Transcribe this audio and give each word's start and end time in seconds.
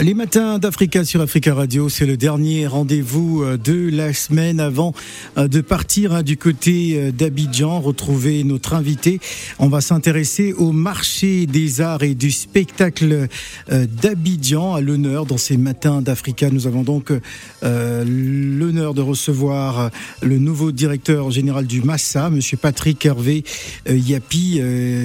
Les 0.00 0.14
matins 0.14 0.60
d'Africa 0.60 1.04
sur 1.04 1.20
Africa 1.20 1.54
Radio, 1.54 1.88
c'est 1.88 2.06
le 2.06 2.16
dernier 2.16 2.68
rendez-vous 2.68 3.42
euh, 3.42 3.56
de 3.56 3.90
la 3.90 4.12
semaine 4.12 4.60
avant 4.60 4.94
euh, 5.36 5.48
de 5.48 5.60
partir 5.60 6.14
hein, 6.14 6.22
du 6.22 6.36
côté 6.36 6.94
euh, 6.96 7.10
d'Abidjan, 7.10 7.80
retrouver 7.80 8.44
notre 8.44 8.74
invité. 8.74 9.18
On 9.58 9.66
va 9.66 9.80
s'intéresser 9.80 10.52
au 10.52 10.70
marché 10.70 11.46
des 11.46 11.80
arts 11.80 12.04
et 12.04 12.14
du 12.14 12.30
spectacle 12.30 13.26
d'Abidjan 13.68 14.74
à 14.74 14.80
l'honneur 14.80 15.26
dans 15.26 15.36
ces 15.36 15.56
matins 15.56 16.00
d'Africa. 16.00 16.48
Nous 16.50 16.68
avons 16.68 16.82
donc 16.82 17.12
l'honneur 17.62 18.94
de 18.94 19.02
recevoir 19.02 19.90
le 20.22 20.38
nouveau 20.38 20.70
directeur 20.70 21.30
général 21.30 21.66
du 21.66 21.82
Massa, 21.82 22.30
monsieur 22.30 22.56
Patrick 22.56 23.04
Hervé 23.04 23.44
Yapi, 23.88 24.60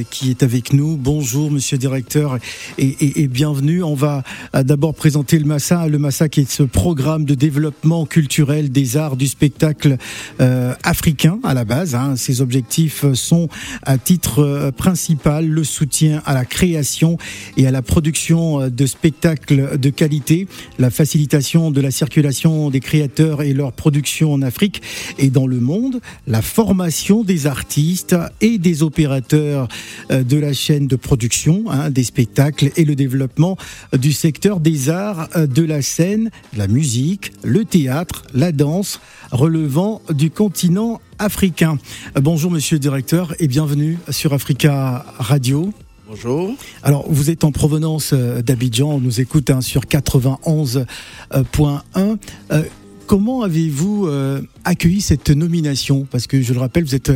qui 0.09 0.29
est 0.29 0.43
avec 0.43 0.73
nous. 0.73 0.97
Bonjour, 0.97 1.51
monsieur 1.51 1.77
directeur, 1.77 2.37
et, 2.77 3.21
et 3.23 3.27
bienvenue. 3.27 3.83
On 3.83 3.95
va 3.95 4.23
d'abord 4.53 4.82
présenter 4.91 5.39
le 5.39 5.45
Massa, 5.45 5.87
le 5.87 5.97
Massa 5.97 6.27
qui 6.27 6.41
est 6.41 6.51
ce 6.51 6.63
programme 6.63 7.23
de 7.23 7.35
développement 7.35 8.05
culturel 8.05 8.69
des 8.69 8.97
arts 8.97 9.15
du 9.15 9.27
spectacle 9.27 9.97
euh, 10.41 10.73
africain 10.83 11.39
à 11.43 11.53
la 11.53 11.63
base. 11.63 11.95
Hein. 11.95 12.15
Ses 12.17 12.41
objectifs 12.41 13.05
sont 13.13 13.47
à 13.83 13.97
titre 13.97 14.39
euh, 14.39 14.71
principal 14.71 15.47
le 15.47 15.63
soutien 15.63 16.21
à 16.25 16.33
la 16.33 16.43
création 16.43 17.17
et 17.55 17.65
à 17.65 17.71
la 17.71 17.81
production 17.81 18.61
euh, 18.61 18.69
de 18.69 18.85
spectacles 18.85 19.79
de 19.79 19.89
qualité, 19.89 20.47
la 20.79 20.89
facilitation 20.89 21.71
de 21.71 21.79
la 21.79 21.91
circulation 21.91 22.69
des 22.69 22.81
créateurs 22.81 23.41
et 23.41 23.53
leur 23.53 23.71
production 23.71 24.33
en 24.33 24.41
Afrique 24.41 24.81
et 25.17 25.29
dans 25.29 25.47
le 25.47 25.59
monde, 25.61 26.01
la 26.27 26.41
formation 26.41 27.23
des 27.23 27.47
artistes 27.47 28.15
et 28.41 28.57
des 28.57 28.83
opérateurs 28.83 29.67
de 30.09 30.37
la 30.37 30.51
chaîne 30.51 30.87
de 30.87 30.95
production 30.95 31.65
hein, 31.69 31.89
des 31.89 32.03
spectacles 32.03 32.71
et 32.75 32.85
le 32.85 32.95
développement 32.95 33.57
du 33.93 34.11
secteur 34.11 34.59
des 34.59 34.72
arts 34.89 35.29
euh, 35.35 35.47
de 35.47 35.63
la 35.63 35.81
scène, 35.81 36.29
la 36.55 36.67
musique, 36.67 37.33
le 37.43 37.65
théâtre, 37.65 38.23
la 38.33 38.51
danse, 38.51 38.99
relevant 39.31 40.01
du 40.09 40.29
continent 40.29 41.01
africain. 41.19 41.77
Euh, 42.17 42.21
bonjour 42.21 42.51
monsieur 42.51 42.75
le 42.75 42.79
directeur 42.79 43.33
et 43.39 43.47
bienvenue 43.47 43.97
sur 44.09 44.33
Africa 44.33 45.05
Radio. 45.17 45.73
Bonjour. 46.07 46.55
Alors, 46.83 47.05
vous 47.09 47.29
êtes 47.29 47.43
en 47.43 47.51
provenance 47.51 48.11
euh, 48.13 48.41
d'Abidjan, 48.41 48.91
on 48.91 48.99
nous 48.99 49.21
écoute 49.21 49.49
hein, 49.49 49.61
sur 49.61 49.83
91.1. 49.83 52.17
comment 53.07 53.41
avez-vous 53.41 54.07
accueilli 54.63 55.01
cette 55.01 55.29
nomination? 55.29 56.07
Parce 56.09 56.27
que 56.27 56.41
je 56.41 56.53
le 56.53 56.59
rappelle, 56.59 56.83
vous 56.83 56.95
êtes 56.95 57.11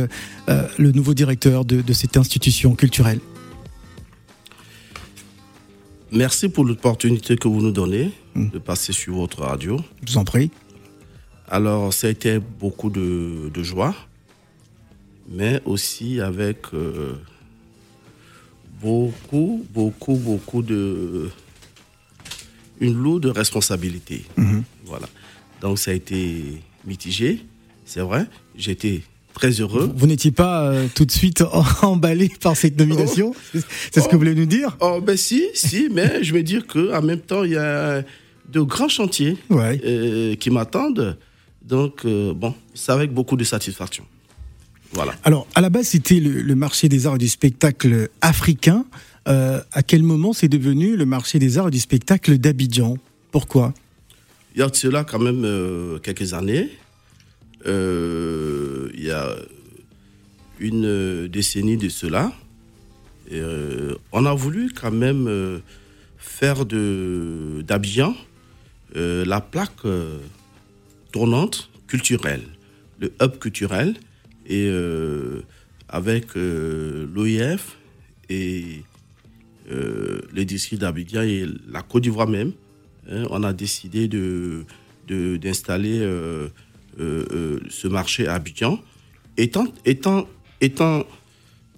le 0.46 0.92
nouveau 0.92 1.14
directeur 1.14 1.64
de 1.64 1.92
cette 1.92 2.16
institution 2.16 2.74
culturelle. 2.74 3.20
Merci 6.10 6.48
pour 6.48 6.64
l'opportunité 6.64 7.36
que 7.36 7.48
vous 7.48 7.60
nous 7.60 7.70
donnez 7.70 8.12
hmm. 8.34 8.48
de 8.48 8.58
passer 8.58 8.92
sur 8.92 9.16
votre 9.16 9.42
radio. 9.42 9.78
Je 10.02 10.12
vous 10.12 10.18
en 10.18 10.24
prie. 10.24 10.50
Alors, 11.48 11.92
ça 11.92 12.06
a 12.06 12.10
été 12.10 12.38
beaucoup 12.38 12.88
de, 12.88 13.62
joie, 13.62 13.94
mais 15.28 15.60
aussi 15.66 16.20
avec 16.20 16.58
euh, 16.72 17.14
beaucoup, 18.80 19.64
beaucoup, 19.70 20.16
beaucoup 20.16 20.62
de. 20.62 21.30
une 22.80 22.94
lourde 22.94 23.26
responsabilité. 23.26 24.24
Hmm. 24.36 24.60
Voilà. 24.86 25.08
Donc, 25.60 25.78
ça 25.78 25.90
a 25.90 25.94
été 25.94 26.62
mitigé, 26.86 27.44
c'est 27.84 28.00
vrai. 28.00 28.26
J'étais 28.56 29.02
très 29.38 29.50
heureux. 29.60 29.90
Vous, 29.94 30.06
n'étiez 30.08 30.32
pas 30.32 30.64
euh, 30.64 30.88
tout 30.92 31.04
de 31.04 31.12
suite 31.12 31.44
emballé 31.82 32.28
par 32.40 32.56
cette 32.56 32.76
nomination 32.76 33.32
oh. 33.54 33.58
C'est 33.92 34.00
ce 34.00 34.06
que 34.06 34.12
vous 34.12 34.18
voulez 34.18 34.34
nous 34.34 34.46
dire 34.46 34.76
Oh 34.80 35.00
ben 35.00 35.16
si, 35.16 35.44
si, 35.54 35.88
mais 35.92 36.24
je 36.24 36.34
veux 36.34 36.42
dire 36.42 36.66
qu'en 36.66 37.02
même 37.02 37.20
temps, 37.20 37.44
il 37.44 37.52
y 37.52 37.56
a 37.56 38.02
de 38.50 38.60
grands 38.60 38.88
chantiers 38.88 39.36
euh, 39.52 40.34
qui 40.34 40.50
m'attendent. 40.50 41.16
Donc, 41.62 42.04
euh, 42.04 42.34
bon, 42.34 42.54
c'est 42.74 42.90
avec 42.90 43.12
beaucoup 43.12 43.36
de 43.36 43.44
satisfaction. 43.44 44.04
Voilà. 44.92 45.14
Alors, 45.22 45.46
à 45.54 45.60
la 45.60 45.70
base, 45.70 45.88
c'était 45.88 46.18
le, 46.18 46.54
marché 46.54 46.88
des 46.88 47.06
arts 47.06 47.16
et 47.16 47.18
du 47.18 47.28
spectacle 47.28 48.08
africain. 48.20 48.86
à 49.26 49.82
quel 49.86 50.02
moment 50.02 50.32
c'est 50.32 50.48
devenu 50.48 50.96
le 50.96 51.04
marché 51.04 51.38
des 51.38 51.58
arts 51.58 51.68
et 51.68 51.70
du 51.70 51.78
spectacle 51.78 52.38
d'Abidjan? 52.38 52.96
Pourquoi? 53.30 53.74
Il 54.54 54.60
y 54.60 54.62
a 54.62 54.68
de 54.68 54.74
cela 54.74 55.04
quand 55.04 55.18
même 55.18 55.46
quelques 56.02 56.32
années. 56.32 56.70
Euh, 57.68 58.88
il 58.94 59.04
y 59.04 59.10
a 59.10 59.36
une 60.58 61.28
décennie 61.28 61.76
de 61.76 61.88
cela, 61.88 62.32
euh, 63.32 63.94
on 64.10 64.24
a 64.24 64.34
voulu 64.34 64.72
quand 64.72 64.90
même 64.90 65.26
euh, 65.28 65.58
faire 66.16 66.64
d'Abidjan 66.64 68.16
la 68.94 69.40
plaque 69.40 69.86
tournante 71.12 71.70
culturelle, 71.86 72.42
le 72.98 73.12
hub 73.22 73.38
culturel, 73.38 73.94
et 74.46 74.72
avec 75.88 76.34
l'OIF 76.34 77.76
et 78.30 78.82
les 80.32 80.44
districts 80.44 80.80
d'Abidjan 80.80 81.22
et 81.22 81.46
la 81.70 81.82
Côte 81.82 82.02
d'Ivoire 82.02 82.28
même, 82.28 82.52
hein, 83.10 83.24
on 83.30 83.42
a 83.42 83.52
décidé 83.52 84.08
d'installer 84.08 85.98
de, 85.98 86.04
euh, 86.04 86.06
euh, 86.06 86.48
ce 86.98 87.88
marché 87.88 88.26
à 88.26 88.34
Abidjan, 88.34 88.78
étant, 89.36 89.66
étant, 89.84 90.26
étant 90.60 91.04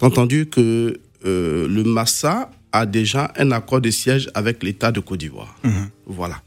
entendu 0.00 0.46
que 0.46 0.98
euh, 1.26 1.68
le 1.68 1.84
Massa 1.84 2.50
a 2.72 2.86
déjà 2.86 3.32
un 3.36 3.50
accord 3.50 3.80
de 3.80 3.90
siège 3.90 4.30
avec 4.34 4.62
l'État 4.62 4.92
de 4.92 5.00
Côte 5.00 5.20
d'Ivoire. 5.20 5.54
Mhm. 5.64 5.90
Voilà. 6.06 6.42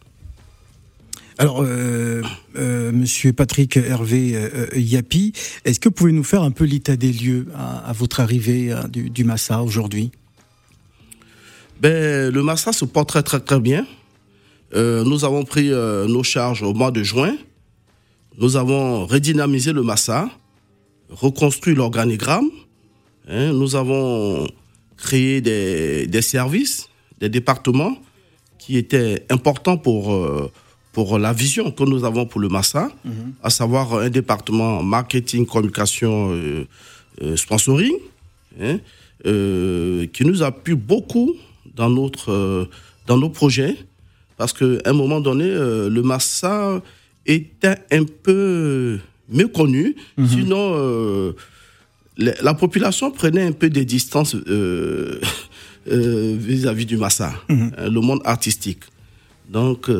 Alors, 1.39 1.65
Monsieur 2.53 3.33
Patrick 3.33 3.75
Hervé 3.77 4.37
Yapi, 4.75 5.33
est-ce 5.65 5.79
que 5.79 5.89
vous 5.89 5.93
pouvez 5.95 6.11
nous 6.11 6.23
faire 6.23 6.43
un 6.43 6.51
peu 6.51 6.63
l'état 6.63 6.95
des 6.95 7.11
lieux 7.11 7.47
à, 7.55 7.91
votre 7.91 8.19
arrivée 8.19 8.71
du, 8.87 9.23
Massa 9.23 9.63
aujourd'hui? 9.63 10.11
Ben, 11.81 12.31
Le 12.31 12.43
Massa 12.43 12.71
se 12.71 12.85
porte 12.85 13.09
très 13.09 13.23
très 13.23 13.39
très 13.39 13.59
bien. 13.59 13.87
nous 14.75 15.25
avons 15.25 15.43
pris 15.43 15.69
nos 15.69 16.21
charges 16.21 16.61
au 16.61 16.75
mois 16.75 16.91
de 16.91 17.01
juin. 17.01 17.35
Nous 18.37 18.55
avons 18.55 19.05
redynamisé 19.05 19.73
le 19.73 19.83
Massa, 19.83 20.29
reconstruit 21.09 21.75
l'organigramme. 21.75 22.49
Hein. 23.29 23.53
nous 23.53 23.75
avons 23.75 24.47
créé 24.97 25.39
des, 25.39 26.21
services, 26.21 26.89
des 27.19 27.29
départements 27.29 27.95
qui 28.57 28.77
étaient 28.77 29.25
importants 29.29 29.77
pour, 29.77 30.13
euh, 30.13 30.51
pour 30.93 31.19
la 31.19 31.31
vision 31.31 31.71
que 31.71 31.83
nous 31.83 32.05
avons 32.05 32.25
pour 32.25 32.41
le 32.41 32.49
Massa, 32.49 32.89
mhm. 33.05 33.33
à 33.43 33.49
savoir 33.49 33.95
un 33.95 34.09
département 34.09 34.81
marketing, 34.81 35.45
communication, 35.45 36.31
euh, 36.31 36.65
euh, 37.21 37.35
sponsoring, 37.35 37.95
hein, 38.59 38.79
qui 39.23 40.25
nous 40.25 40.43
appuie 40.43 40.75
beaucoup 40.75 41.33
dans, 41.75 41.89
notre, 41.89 42.67
dans 43.07 43.17
nos 43.17 43.29
projets, 43.29 43.77
parce 44.37 44.51
qu'à 44.51 44.65
un 44.85 44.93
moment 44.93 45.21
donné, 45.21 45.45
le 45.45 46.01
Massa 46.01 46.81
était 47.25 47.77
un 47.91 48.03
peu 48.03 48.99
méconnu. 49.29 49.95
Mhm. 50.17 50.27
Sinon, 50.27 50.73
euh, 50.75 51.33
la, 52.17 52.53
population 52.53 53.11
prenait 53.11 53.43
un 53.43 53.51
peu 53.51 53.69
des 53.69 53.85
distances 53.85 54.35
euh, 54.35 55.19
euh, 55.91 56.35
vis-à-vis 56.37 56.85
du 56.85 56.97
Massa, 56.97 57.33
mhm. 57.49 57.71
hein, 57.77 57.89
le 57.89 58.01
monde 58.01 58.21
artistique. 58.25 58.79
Donc, 59.49 59.91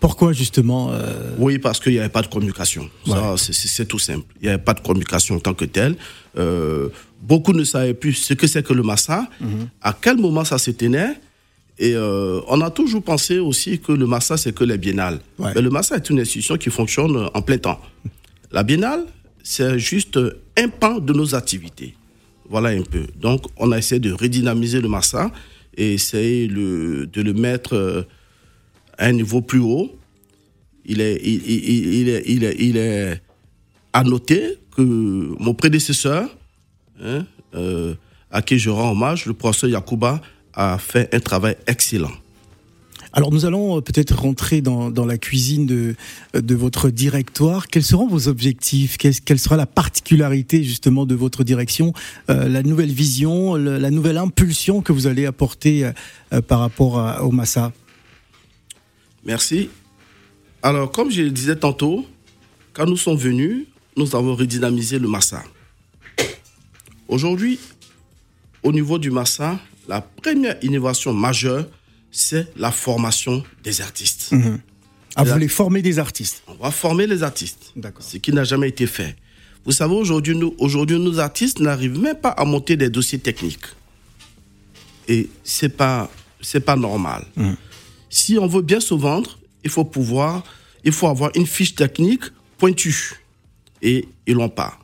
pourquoi 0.00 0.32
justement 0.32 0.90
Oui, 1.38 1.58
parce 1.58 1.78
qu'il 1.78 1.92
n'y 1.92 1.98
avait 1.98 2.08
pas 2.08 2.22
de 2.22 2.26
communication. 2.26 2.88
C'est 3.36 3.86
tout 3.86 3.98
simple. 3.98 4.24
Il 4.40 4.44
n'y 4.44 4.48
avait 4.48 4.62
pas 4.62 4.74
de 4.74 4.80
communication 4.80 5.36
en 5.36 5.40
tant 5.40 5.54
que 5.54 5.66
telle. 5.66 5.94
beaucoup 7.22 7.52
ne 7.52 7.64
savaient 7.64 7.94
plus 7.94 8.14
ce 8.14 8.34
que 8.34 8.46
c'est 8.46 8.66
que 8.66 8.72
le 8.72 8.82
Massa, 8.82 9.28
mhm. 9.40 9.68
à 9.82 9.92
quel 9.92 10.16
moment 10.16 10.42
ça 10.42 10.58
se 10.58 10.70
tenait 10.70 11.20
et 11.78 11.94
euh, 11.94 12.40
on 12.48 12.60
a 12.60 12.70
toujours 12.70 13.02
pensé 13.02 13.38
aussi 13.38 13.78
que 13.78 13.92
le 13.92 14.06
Massa, 14.06 14.36
c'est 14.36 14.52
que 14.52 14.64
les 14.64 14.78
biennales. 14.78 15.20
Mais 15.38 15.62
le 15.62 15.70
Massa 15.70 15.96
est 15.96 16.10
une 16.10 16.18
institution 16.20 16.56
qui 16.56 16.70
fonctionne 16.70 17.28
en 17.32 17.42
plein 17.42 17.58
temps. 17.58 17.80
La 18.50 18.62
biennale, 18.62 19.04
c'est 19.44 19.78
juste 19.78 20.18
un 20.56 20.68
pan 20.68 20.98
de 20.98 21.12
nos 21.12 21.34
activités. 21.34 21.94
Voilà 22.48 22.70
un 22.70 22.82
peu. 22.82 23.02
Donc, 23.20 23.44
on 23.58 23.70
a 23.72 23.78
essayé 23.78 24.00
de 24.00 24.10
redynamiser 24.12 24.80
le 24.80 24.88
Massa 24.88 25.30
et 25.76 25.94
essayer 25.94 26.48
de 26.48 27.22
le 27.22 27.32
mettre 27.34 27.74
euh, 27.74 28.02
à 28.96 29.06
un 29.06 29.12
niveau 29.12 29.40
plus 29.42 29.60
haut. 29.60 29.96
Il 30.84 31.00
est, 31.00 31.20
il, 31.22 31.48
il, 31.48 32.08
est, 32.08 32.22
il, 32.26 32.44
est, 32.44 32.56
il 32.58 32.76
est 32.76 33.22
à 33.92 34.02
noter 34.02 34.58
que 34.74 34.82
mon 34.82 35.54
prédécesseur, 35.54 36.28
hein, 37.02 37.24
euh, 37.54 37.94
à 38.30 38.42
qui 38.42 38.58
je 38.58 38.70
rends 38.70 38.92
hommage, 38.92 39.26
le 39.26 39.34
professeur 39.34 39.70
Yakuba, 39.70 40.20
a 40.58 40.76
fait 40.76 41.14
un 41.14 41.20
travail 41.20 41.56
excellent. 41.66 42.10
Alors 43.14 43.32
nous 43.32 43.46
allons 43.46 43.80
peut-être 43.80 44.18
rentrer 44.18 44.60
dans, 44.60 44.90
dans, 44.90 45.06
la 45.06 45.16
cuisine 45.16 45.64
de, 45.64 45.94
de 46.34 46.54
votre 46.54 46.90
directoire. 46.90 47.68
Quels 47.68 47.84
seront 47.84 48.06
vos 48.06 48.28
objectifs? 48.28 48.98
Quelle 48.98 49.38
sera 49.38 49.56
la 49.56 49.64
particularité 49.66 50.62
justement 50.62 51.06
de 51.06 51.14
votre 51.14 51.42
direction 51.42 51.94
La 52.28 52.62
nouvelle 52.62 52.92
vision, 52.92 53.54
la 53.54 53.90
nouvelle 53.90 54.18
impulsion 54.18 54.82
que 54.82 54.92
vous 54.92 55.06
allez 55.06 55.24
apporter 55.24 55.90
par 56.48 56.60
rapport 56.60 57.22
au 57.22 57.30
Massa? 57.30 57.72
Merci. 59.24 59.70
Alors 60.62 60.90
comme 60.92 61.10
je 61.10 61.22
le 61.22 61.30
disais 61.30 61.56
tantôt, 61.56 62.04
quand 62.74 62.86
nous 62.86 62.96
sommes 62.98 63.16
venus, 63.16 63.64
nous 63.96 64.14
avons 64.14 64.34
redynamisé 64.34 64.98
le 64.98 65.08
Massa. 65.08 65.42
Aujourd'hui, 67.08 67.58
au 68.62 68.70
niveau 68.70 68.98
du 68.98 69.10
Massa, 69.10 69.58
la 69.88 70.02
première 70.02 70.56
innovation 70.62 71.12
majeure, 71.12 71.66
c'est 72.10 72.46
la 72.56 72.70
formation 72.70 73.42
des 73.64 73.80
artistes. 73.80 74.30
Ah, 75.16 75.24
vous 75.24 75.32
voulez 75.32 75.48
former 75.48 75.82
des 75.82 75.98
artistes 75.98 76.42
On 76.46 76.54
va 76.54 76.70
former 76.70 77.06
les 77.06 77.22
artistes. 77.22 77.72
Ce 77.98 78.18
qui 78.18 78.32
n'a 78.32 78.44
jamais 78.44 78.68
été 78.68 78.86
fait. 78.86 79.16
Vous 79.64 79.72
savez, 79.72 79.94
aujourd'hui, 79.94 80.36
nous, 80.36 80.54
aujourd'hui, 80.58 80.98
nos 80.98 81.18
artistes 81.18 81.58
n'arrivent 81.60 81.98
même 81.98 82.16
pas 82.16 82.30
à 82.30 82.44
monter 82.44 82.76
des 82.76 82.88
dossiers 82.88 83.18
techniques. 83.18 83.66
Et 85.08 85.28
c'est 85.42 85.70
pas, 85.70 86.10
c'est 86.40 86.60
pas 86.60 86.76
normal. 86.76 87.24
Mhm. 87.36 87.56
Si 88.10 88.38
on 88.38 88.46
veut 88.46 88.62
bien 88.62 88.80
se 88.80 88.94
vendre, 88.94 89.38
il 89.64 89.70
faut 89.70 89.84
pouvoir, 89.84 90.44
il 90.84 90.92
faut 90.92 91.08
avoir 91.08 91.30
une 91.34 91.46
fiche 91.46 91.74
technique 91.74 92.24
pointue. 92.56 93.14
Et 93.82 94.08
ils 94.26 94.34
l'ont 94.34 94.48
pas. 94.48 94.78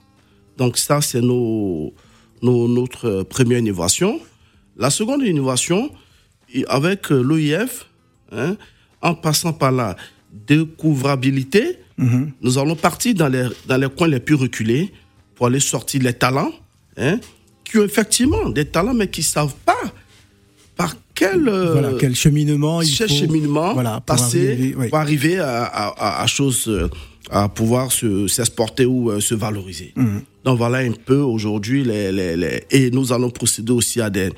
Donc 0.56 0.78
ça, 0.78 1.00
c'est 1.00 1.20
nos, 1.20 1.92
notre 2.42 3.22
première 3.22 3.58
innovation. 3.58 4.20
La 4.76 4.90
seconde 4.90 5.22
innovation, 5.22 5.90
avec 6.68 7.10
euh, 7.10 7.22
l'OIF, 7.22 7.86
hein, 8.32 8.56
en 9.02 9.14
passant 9.14 9.52
par 9.52 9.72
la 9.72 9.96
découvrabilité, 10.46 11.78
mhm. 11.96 12.32
nous 12.40 12.58
allons 12.58 12.76
partir 12.76 13.14
dans 13.14 13.28
les, 13.28 13.46
dans 13.66 13.76
les 13.76 13.88
coins 13.88 14.08
les 14.08 14.20
plus 14.20 14.34
reculés 14.34 14.92
pour 15.34 15.46
aller 15.46 15.60
sortir 15.60 16.02
les 16.02 16.12
talents, 16.12 16.52
hein, 16.96 17.18
qui 17.64 17.78
ont 17.78 17.84
effectivement 17.84 18.48
des 18.50 18.64
talents, 18.64 18.94
mais 18.94 19.08
qui 19.08 19.20
ne 19.20 19.24
savent 19.24 19.54
pas 19.64 19.72
par 20.76 20.96
quel, 21.14 21.48
euh, 21.48 21.96
quel 22.00 22.16
cheminement 22.16 22.82
il 22.82 22.92
faut 22.92 23.06
cheminement 23.06 23.76
passer 24.00 24.74
pour 24.88 24.98
arriver 24.98 25.38
à, 25.38 25.62
à, 25.64 26.24
à, 26.24 26.26
euh, 26.66 26.88
à 27.30 27.48
pouvoir 27.48 27.90
s'exporter 27.92 28.86
ou 28.86 29.20
se 29.20 29.34
valoriser. 29.36 29.92
Mhm. 29.94 30.22
Donc 30.44 30.58
voilà 30.58 30.78
un 30.78 30.92
peu 30.92 31.18
aujourd'hui, 31.18 31.84
les, 31.84 32.10
les, 32.10 32.36
les, 32.36 32.64
et 32.70 32.90
nous 32.90 33.12
allons 33.12 33.30
procéder 33.30 33.72
aussi 33.72 34.00
à 34.00 34.10
des 34.10 34.30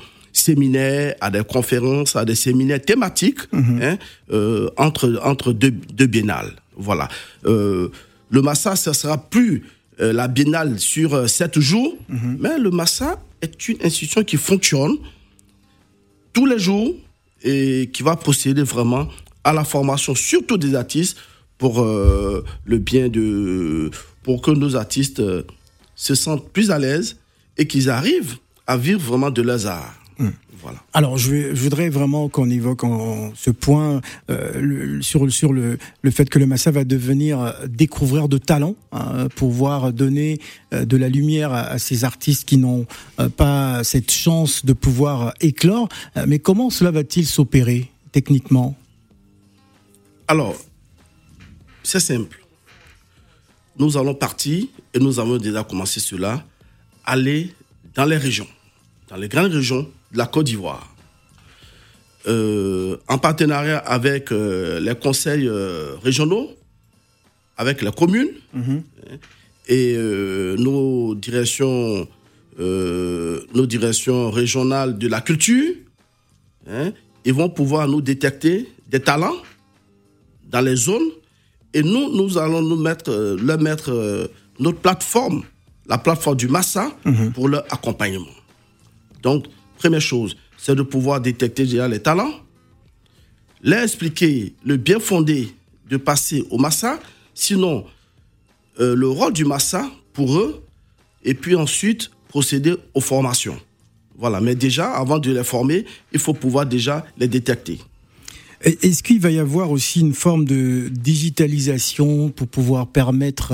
séminaires, 0.46 1.14
à 1.20 1.30
des 1.30 1.44
conférences, 1.44 2.16
à 2.16 2.24
des 2.24 2.34
séminaires 2.34 2.80
thématiques 2.80 3.42
mhm. 3.52 3.82
hein, 3.82 3.96
euh, 4.32 4.70
entre, 4.76 5.20
entre 5.22 5.52
deux, 5.52 5.70
deux 5.70 6.06
biennales. 6.06 6.52
Voilà. 6.76 7.08
Euh, 7.46 7.88
le 8.30 8.42
Massa, 8.42 8.76
ce 8.76 8.92
sera 8.92 9.18
plus 9.18 9.64
euh, 10.00 10.12
la 10.12 10.28
biennale 10.28 10.78
sur 10.78 11.28
sept 11.28 11.58
jours, 11.58 11.94
mhm. 12.08 12.36
mais 12.40 12.58
le 12.58 12.70
Massa 12.70 13.20
est 13.40 13.68
une 13.68 13.78
institution 13.82 14.22
qui 14.24 14.36
fonctionne 14.36 14.96
tous 16.32 16.46
les 16.46 16.58
jours 16.58 16.94
et 17.42 17.90
qui 17.92 18.02
va 18.02 18.16
procéder 18.16 18.62
vraiment 18.62 19.08
à 19.44 19.52
la 19.52 19.64
formation, 19.64 20.14
surtout 20.14 20.58
des 20.58 20.74
artistes, 20.74 21.16
pour 21.58 21.82
le 21.82 22.78
bien 22.78 23.08
de, 23.08 23.90
pour 24.22 24.42
que 24.42 24.50
nos 24.50 24.76
artistes 24.76 25.22
se 25.94 26.14
sentent 26.14 26.50
plus 26.50 26.70
à 26.70 26.78
l'aise 26.78 27.16
et 27.56 27.66
qu'ils 27.66 27.88
arrivent 27.88 28.36
à 28.66 28.76
vivre 28.76 29.00
vraiment 29.00 29.30
de 29.30 29.40
leurs 29.40 29.66
arts. 29.66 29.94
Voilà. 30.62 30.82
Alors, 30.94 31.18
je, 31.18 31.54
voudrais 31.54 31.90
vraiment 31.90 32.28
qu'on 32.28 32.48
évoque 32.48 32.80
ce 33.34 33.50
point 33.50 34.00
euh, 34.30 35.00
sur, 35.02 35.30
sur 35.30 35.52
le, 35.52 35.78
le, 36.02 36.10
fait 36.10 36.28
que 36.30 36.38
le 36.38 36.46
Massa 36.46 36.70
va 36.70 36.84
devenir 36.84 37.40
euh, 37.40 37.52
découvreur 37.68 38.28
de 38.28 38.38
talents 38.38 38.74
hein, 38.92 39.28
pour 39.34 39.50
pouvoir 39.50 39.92
donner 39.92 40.40
euh, 40.72 40.84
de 40.84 40.96
la 40.96 41.08
lumière 41.08 41.52
à, 41.52 41.78
ces 41.78 42.04
artistes 42.04 42.48
qui 42.48 42.56
n'ont 42.56 42.86
pas 43.36 43.84
cette 43.84 44.10
chance 44.10 44.64
de 44.64 44.72
pouvoir 44.72 45.34
éclore. 45.40 45.88
mais 46.26 46.38
comment 46.38 46.70
cela 46.70 46.90
va-t-il 46.90 47.26
s'opérer 47.26 47.90
techniquement? 48.12 48.74
Alors, 50.26 50.56
c'est 51.82 52.00
simple 52.00 52.46
nous 53.78 53.96
allons 53.96 54.14
partir, 54.14 54.64
et 54.94 54.98
nous 54.98 55.20
avons 55.20 55.36
déjà 55.36 55.62
commencé 55.64 56.00
cela, 56.00 56.44
aller 57.04 57.52
dans 57.94 58.04
les 58.04 58.16
régions, 58.16 58.48
dans 59.08 59.16
les 59.16 59.28
grandes 59.28 59.52
régions 59.52 59.88
de 60.12 60.18
la 60.18 60.26
Côte 60.26 60.46
d'Ivoire. 60.46 60.96
Euh, 62.28 62.96
en 63.06 63.18
partenariat 63.18 63.78
avec 63.78 64.32
euh, 64.32 64.80
les 64.80 64.96
conseils 64.96 65.46
euh, 65.46 65.94
régionaux, 66.02 66.50
avec 67.56 67.82
les 67.82 67.92
communes 67.92 68.30
mhm. 68.52 68.82
et 69.68 69.96
nos 70.58 71.14
directions, 71.14 72.06
nos 72.58 73.66
directions 73.66 74.30
régionales 74.30 74.98
de 74.98 75.08
la 75.08 75.20
culture, 75.20 75.72
hein, 76.68 76.92
ils 77.24 77.32
vont 77.32 77.48
pouvoir 77.48 77.88
nous 77.88 78.02
détecter 78.02 78.68
des 78.88 79.00
talents 79.00 79.36
dans 80.50 80.60
les 80.60 80.76
zones 80.76 81.10
et 81.72 81.82
nous, 81.82 82.14
nous 82.14 82.36
allons 82.36 82.60
nous 82.60 82.76
mettre, 82.76 83.36
leur 83.40 83.58
mettre 83.58 84.28
notre 84.58 84.78
plateforme, 84.80 85.44
la 85.86 85.96
plateforme 85.96 86.36
du 86.36 86.48
Massa, 86.48 86.90
mhm. 87.04 87.32
pour 87.32 87.48
leur 87.48 87.64
accompagnement. 87.72 88.26
Donc, 89.22 89.46
première 89.76 90.00
chose, 90.00 90.36
c'est 90.56 90.74
de 90.74 90.82
pouvoir 90.82 91.20
détecter 91.20 91.64
déjà 91.64 91.88
les 91.88 92.00
talents, 92.00 92.32
leur 93.62 93.82
expliquer 93.82 94.54
le 94.64 94.76
bien 94.76 94.98
fondé 94.98 95.54
de 95.88 95.96
passer 95.96 96.44
au 96.50 96.58
Massa, 96.58 96.98
sinon 97.34 97.84
euh, 98.80 98.94
le 98.94 99.08
rôle 99.08 99.32
du 99.32 99.44
Massa 99.44 99.90
pour 100.12 100.38
eux, 100.38 100.62
et 101.24 101.34
puis 101.34 101.54
ensuite 101.54 102.10
procéder 102.28 102.74
aux 102.94 103.00
formations. 103.00 103.58
Voilà, 104.18 104.40
mais 104.40 104.54
déjà, 104.54 104.92
avant 104.92 105.18
de 105.18 105.30
les 105.30 105.44
former, 105.44 105.84
il 106.12 106.18
faut 106.18 106.32
pouvoir 106.32 106.66
déjà 106.66 107.04
les 107.18 107.28
détecter. 107.28 107.78
Est-ce 108.62 109.02
qu'il 109.02 109.20
va 109.20 109.30
y 109.30 109.38
avoir 109.38 109.70
aussi 109.70 110.00
une 110.00 110.14
forme 110.14 110.46
de 110.46 110.88
digitalisation 110.90 112.30
pour 112.30 112.48
pouvoir 112.48 112.86
permettre 112.86 113.52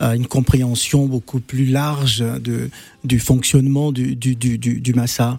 euh, 0.00 0.12
une 0.14 0.26
compréhension 0.26 1.06
beaucoup 1.06 1.40
plus 1.40 1.66
large 1.66 2.24
du 3.04 3.18
fonctionnement 3.18 3.92
du 3.92 4.92
Massa? 4.94 5.38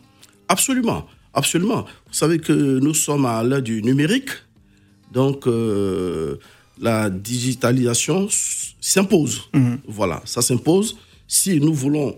Absolument, 0.52 1.08
absolument. 1.34 1.86
Vous 2.08 2.14
savez 2.14 2.38
que 2.38 2.52
nous 2.52 2.94
sommes 2.94 3.26
à 3.26 3.42
l'heure 3.42 3.62
du 3.62 3.82
numérique, 3.82 4.32
donc 5.14 5.48
euh, 5.48 6.36
la 6.78 7.10
digitalisation 7.10 8.28
s'impose. 8.82 9.44
Mhm. 9.54 9.80
Voilà, 9.88 10.22
ça 10.26 10.42
s'impose. 10.42 10.98
Si 11.30 11.62
nous 11.62 11.74
voulons 11.74 12.18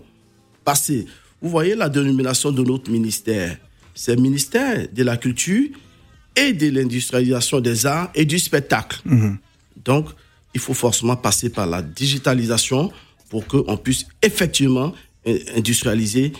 passer, 0.64 1.06
vous 1.40 1.48
voyez 1.48 1.76
la 1.76 1.88
dénomination 1.88 2.50
de 2.50 2.64
notre 2.64 2.90
ministère, 2.90 3.56
c'est 3.94 4.16
le 4.16 4.22
ministère 4.22 4.88
de 4.92 5.02
la 5.04 5.16
Culture 5.16 5.68
et 6.34 6.52
de 6.52 6.70
l'industrialisation 6.70 7.60
des 7.60 7.86
arts 7.86 8.10
et 8.16 8.24
du 8.24 8.40
spectacle. 8.40 9.00
Mhm. 9.04 9.38
Donc, 9.84 10.08
il 10.54 10.60
faut 10.60 10.74
forcément 10.74 11.14
passer 11.14 11.50
par 11.50 11.68
la 11.68 11.82
digitalisation 11.82 12.90
pour 13.30 13.46
qu'on 13.46 13.76
puisse 13.76 14.06
effectivement 14.22 14.92
industrialiser 15.56 16.32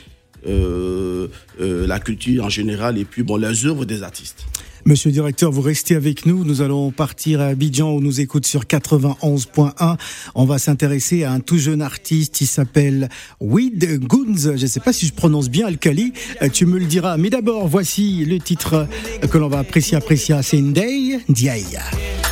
euh, 0.47 1.29
euh, 1.61 1.87
la 1.87 1.99
culture 2.01 2.45
en 2.45 2.49
général 2.49 2.99
et 2.99 3.05
puis 3.05 3.23
bon, 3.23 3.37
les 3.37 3.67
œuvres 3.67 3.85
des 3.85 4.03
artistes. 4.03 4.45
Monsieur 4.87 5.09
le 5.09 5.15
directeur, 5.15 5.51
vous 5.51 5.63
restez 5.63 5.95
avec 5.95 6.27
nous. 6.27 6.45
Nous 6.45 6.61
allons 6.61 6.91
partir 6.91 7.41
à 7.41 7.47
Abidjan 7.47 7.91
où 7.93 8.03
nous 8.03 8.21
écoute 8.21 8.47
sur 8.47 8.65
91.1. 8.65 9.97
On 10.35 10.45
va 10.45 10.59
s'intéresser 10.59 11.25
à 11.25 11.33
un 11.33 11.41
tout 11.41 11.57
jeune 11.57 11.81
artiste. 11.81 12.43
Il 12.43 12.47
s'appelle 12.47 13.09
Weed 13.41 14.01
Goons. 14.01 14.37
Je 14.37 14.51
ne 14.51 14.67
sais 14.67 14.81
pas 14.81 14.93
si 14.93 15.07
je 15.07 15.15
prononce 15.15 15.49
bien 15.49 15.69
Alkali. 15.69 16.13
Euh, 16.43 16.51
tu 16.51 16.67
me 16.67 16.79
le 16.79 16.85
diras. 16.85 17.17
Mais 17.17 17.31
d'abord, 17.31 17.67
voici 17.67 18.27
le 18.27 18.39
titre 18.39 18.87
que 19.31 19.39
l'on 19.39 19.49
va 19.49 19.61
apprécier, 19.61 19.97
apprécier. 19.97 20.37
C'est 20.43 20.61
Ndei 20.61 21.19
Ndiaye. 21.31 21.79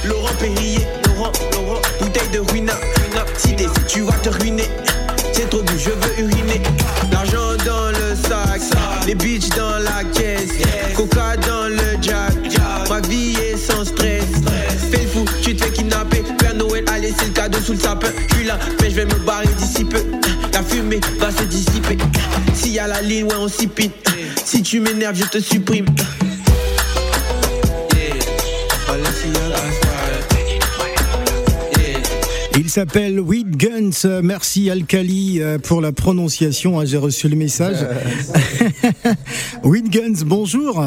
Laurent 0.07 0.35
Perrier, 0.39 0.81
Laurent, 1.07 1.33
Laurent, 1.53 1.81
bouteille 2.03 2.31
de 2.35 2.39
ruina. 2.41 2.75
Si 3.39 3.55
tu 3.89 4.03
vas 4.03 4.19
te 4.19 4.29
ruiner. 4.29 4.65
Les 9.13 9.15
bitches 9.15 9.49
dans 9.51 9.79
la 9.79 10.05
caisse. 10.05 10.53
Coca 10.97 11.37
dans 11.37 11.69
le 11.69 12.01
jack. 12.01 12.35
Ma 12.89 13.01
vie 13.01 13.35
est 13.37 13.57
sans 13.57 13.85
stress. 13.85 14.25
Fais 14.91 15.03
le 15.03 15.09
fou, 15.09 15.25
tu 15.43 15.55
te 15.55 15.65
fais 15.65 15.73
kidnapper. 15.73 16.23
Père 16.39 16.55
Noël 16.55 16.85
a 16.93 16.99
laissé 16.99 17.27
le 17.27 17.33
cadeau 17.33 17.59
sous 17.61 17.73
le 17.73 17.79
sapin. 17.79 18.09
Je 18.37 18.47
là, 18.47 18.59
mais 18.81 18.91
je 18.91 18.97
vais 18.97 19.05
me 19.05 19.15
barrer 19.27 19.49
d'ici 19.59 19.85
peu. 19.85 20.03
La 20.53 20.63
fumée 20.63 21.01
va 21.19 21.31
se 21.31 21.45
dissiper. 21.45 21.99
S'il 22.55 22.73
y 22.73 22.79
a 22.79 22.87
la 22.87 23.03
ligne, 23.03 23.25
ouais, 23.25 23.37
on 23.39 23.49
s'y 23.49 23.67
pine. 23.67 23.91
Si 24.45 24.63
tu 24.63 24.81
m'énerves, 24.81 25.17
je 25.17 25.25
te 25.25 25.41
supprime. 25.41 25.87
Il 32.55 32.71
s'appelle 32.71 33.21
Weed 33.21 33.42
Guns. 33.63 34.21
Merci 34.25 34.71
Alkali 34.71 35.41
euh, 35.41 35.57
pour 35.57 35.81
la 35.81 35.93
prononciation. 35.93 36.81
Hein, 36.81 36.85
j'ai 36.85 36.97
reçu 36.97 37.29
le 37.29 37.37
message. 37.37 37.77
Weed 39.63 39.89
Guns, 39.89 40.25
bonjour. 40.27 40.85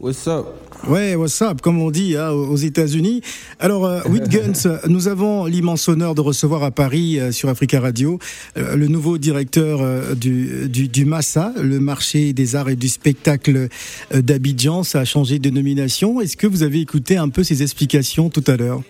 What's 0.00 0.26
up? 0.26 0.46
Ouais, 0.88 1.14
what's 1.14 1.40
up, 1.42 1.60
comme 1.60 1.80
on 1.80 1.92
dit 1.92 2.16
hein, 2.16 2.30
aux 2.30 2.56
États-Unis. 2.56 3.22
Alors, 3.60 3.86
euh, 3.86 4.00
with 4.08 4.28
Guns, 4.30 4.68
nous 4.88 5.06
avons 5.06 5.46
l'immense 5.46 5.88
honneur 5.88 6.16
de 6.16 6.20
recevoir 6.20 6.64
à 6.64 6.72
Paris, 6.72 7.20
euh, 7.20 7.30
sur 7.30 7.48
Africa 7.48 7.80
Radio, 7.80 8.18
euh, 8.56 8.74
le 8.74 8.88
nouveau 8.88 9.16
directeur 9.16 9.80
euh, 9.80 10.14
du, 10.16 10.68
du, 10.68 10.88
du, 10.88 11.04
Massa, 11.04 11.52
le 11.60 11.78
marché 11.78 12.32
des 12.32 12.56
arts 12.56 12.68
et 12.68 12.76
du 12.76 12.88
spectacle 12.88 13.68
euh, 14.12 14.22
d'Abidjan. 14.22 14.82
Ça 14.82 15.00
a 15.00 15.04
changé 15.04 15.38
de 15.38 15.50
nomination. 15.50 16.20
Est-ce 16.20 16.36
que 16.36 16.48
vous 16.48 16.64
avez 16.64 16.80
écouté 16.80 17.16
un 17.16 17.28
peu 17.28 17.44
ses 17.44 17.62
explications 17.62 18.28
tout 18.28 18.44
à 18.48 18.56
l'heure? 18.56 18.82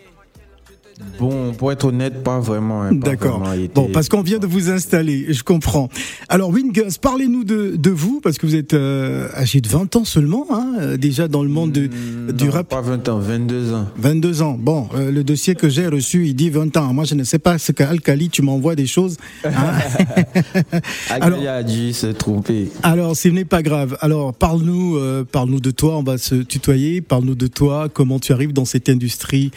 Bon, 1.19 1.53
pour 1.53 1.73
être 1.73 1.85
honnête, 1.87 2.23
pas 2.23 2.41
vraiment. 2.41 2.83
Hein, 2.83 2.93
D'accord. 2.95 3.43
Bon, 3.75 3.89
parce 3.93 4.09
qu'on 4.09 4.23
vient 4.23 4.39
de 4.39 4.47
vous 4.47 4.71
installer, 4.71 5.27
je 5.33 5.43
comprends. 5.43 5.91
Alors, 6.31 6.51
Wingus, 6.51 6.97
parlez-nous 6.99 7.45
de, 7.45 7.77
de 7.77 7.91
vous, 7.91 8.21
parce 8.23 8.39
que 8.39 8.47
vous 8.47 8.55
êtes 8.55 8.73
euh, 8.73 9.29
âgé 9.37 9.61
de 9.61 9.69
20 9.69 9.95
ans 9.97 10.05
seulement, 10.05 10.47
hein, 10.51 10.73
euh, 10.81 10.97
déjà 10.97 11.29
dans 11.29 11.43
le 11.43 11.51
monde 11.51 11.73
de, 11.73 11.87
Hmm, 11.87 12.33
du 12.33 12.47
non, 12.47 12.51
rap. 12.51 12.69
Pas 12.69 12.81
20 12.81 13.09
ans, 13.11 13.19
22 13.19 13.75
ans. 13.75 13.87
22 13.97 14.43
ans. 14.43 14.57
Bon, 14.59 14.89
euh, 14.95 15.11
le 15.11 15.23
dossier 15.23 15.55
que 15.55 15.69
j'ai 15.69 15.87
reçu, 15.87 16.27
il 16.29 16.35
dit 16.35 16.49
20 16.49 16.75
ans. 16.79 16.95
Moi, 16.95 17.05
je 17.05 17.15
ne 17.15 17.25
sais 17.25 17.39
pas 17.39 17.59
ce 17.59 17.73
qu'Alcali, 17.73 18.31
tu 18.31 18.41
m'envoies 18.43 18.75
des 18.75 18.87
choses. 18.87 19.17
hein. 19.45 19.51
Alors- 21.11 21.39
a 21.47 21.63
dû 21.63 21.93
se 21.93 22.07
tromper. 22.07 22.71
Alors, 22.83 23.17
ce 23.17 23.29
n'est 23.29 23.45
pas 23.45 23.63
grave. 23.63 23.97
Alors, 24.01 24.33
parle-nous, 24.35 24.97
euh, 24.97 25.25
parle-nous 25.31 25.61
de 25.61 25.71
toi. 25.71 25.99
On 25.99 26.03
va 26.03 26.17
se 26.19 26.37
tutoyer. 26.37 27.01
Parle-nous 27.03 27.35
de 27.35 27.47
toi. 27.49 27.89
Comment 27.93 28.19
tu 28.19 28.33
arrives 28.33 28.53
dans 28.55 28.65
cette 28.65 28.89
industrie, 28.89 29.51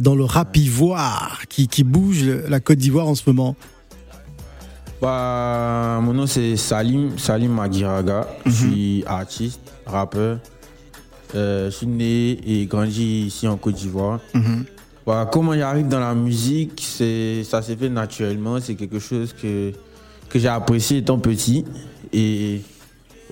dans 0.00 0.14
le 0.14 0.24
rap 0.24 0.56
ivoire? 0.56 0.83
Qui, 1.48 1.68
qui 1.68 1.84
bouge 1.84 2.24
la 2.48 2.60
Côte 2.60 2.78
d'Ivoire 2.78 3.08
en 3.08 3.14
ce 3.14 3.22
moment. 3.26 3.56
Bah, 5.00 6.00
mon 6.02 6.14
nom 6.14 6.26
c'est 6.26 6.56
Salim, 6.56 7.18
Salim 7.18 7.52
Magiraga. 7.52 8.26
Je 8.46 8.50
suis 8.50 9.04
artiste, 9.06 9.60
rappeur. 9.86 10.38
Euh, 11.34 11.70
je 11.70 11.76
suis 11.76 11.86
né 11.86 12.38
et 12.46 12.66
grandi 12.66 13.26
ici 13.26 13.46
en 13.48 13.56
Côte 13.56 13.74
d'Ivoire. 13.74 14.20
Bah, 15.06 15.28
comment 15.30 15.54
j'arrive 15.54 15.88
dans 15.88 16.00
la 16.00 16.14
musique, 16.14 16.80
ça 16.80 17.60
s'est 17.60 17.76
fait 17.76 17.90
naturellement. 17.90 18.58
C'est 18.60 18.74
quelque 18.74 18.98
chose 18.98 19.34
que, 19.34 19.72
que 20.30 20.38
j'ai 20.38 20.48
apprécié 20.48 20.98
étant 20.98 21.18
petit. 21.18 21.64
Et 22.12 22.62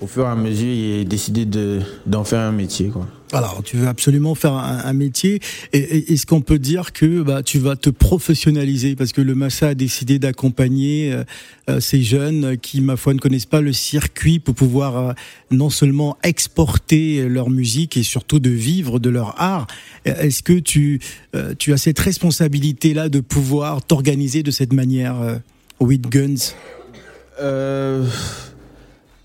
au 0.03 0.07
fur 0.07 0.25
et 0.25 0.27
à 0.27 0.35
mesure, 0.35 0.67
j'ai 0.67 1.05
décidé 1.05 1.45
de, 1.45 1.79
d'en 2.05 2.25
faire 2.25 2.41
un 2.41 2.51
métier. 2.51 2.89
Quoi. 2.89 3.07
Alors, 3.31 3.61
tu 3.63 3.77
veux 3.77 3.87
absolument 3.87 4.35
faire 4.35 4.53
un, 4.53 4.81
un 4.83 4.93
métier. 4.93 5.39
Est-ce 5.71 6.25
qu'on 6.25 6.41
peut 6.41 6.59
dire 6.59 6.91
que 6.91 7.21
bah, 7.21 7.41
tu 7.41 7.57
vas 7.57 7.77
te 7.77 7.89
professionnaliser? 7.89 8.95
Parce 8.95 9.13
que 9.13 9.21
le 9.21 9.33
Massa 9.33 9.69
a 9.69 9.75
décidé 9.75 10.19
d'accompagner 10.19 11.13
euh, 11.13 11.23
euh, 11.69 11.79
ces 11.79 12.03
jeunes 12.03 12.57
qui, 12.57 12.81
ma 12.81 12.97
foi, 12.97 13.13
ne 13.13 13.19
connaissent 13.19 13.45
pas 13.45 13.61
le 13.61 13.71
circuit 13.71 14.39
pour 14.39 14.55
pouvoir 14.55 14.97
euh, 14.97 15.13
non 15.51 15.69
seulement 15.69 16.17
exporter 16.21 17.27
leur 17.29 17.49
musique 17.49 17.95
et 17.95 18.03
surtout 18.03 18.39
de 18.39 18.49
vivre 18.49 18.99
de 18.99 19.09
leur 19.09 19.41
art. 19.41 19.67
Est-ce 20.03 20.43
que 20.43 20.59
tu, 20.59 20.99
euh, 21.33 21.53
tu 21.57 21.71
as 21.71 21.77
cette 21.77 21.99
responsabilité-là 21.99 23.07
de 23.07 23.21
pouvoir 23.21 23.83
t'organiser 23.83 24.43
de 24.43 24.51
cette 24.51 24.73
manière, 24.73 25.39
with 25.79 26.09
Guns? 26.09 26.53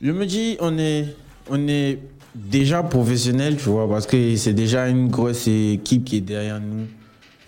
Je 0.02 0.12
me 0.12 0.26
dis, 0.26 0.56
on 0.60 0.78
est, 0.78 1.14
on 1.50 1.68
est 1.68 1.98
déjà 2.34 2.82
professionnel, 2.82 3.56
tu 3.56 3.68
vois, 3.68 3.88
parce 3.88 4.06
que 4.06 4.36
c'est 4.36 4.52
déjà 4.52 4.88
une 4.88 5.08
grosse 5.08 5.46
équipe 5.48 6.04
qui 6.04 6.16
est 6.16 6.20
derrière 6.20 6.60
nous. 6.60 6.86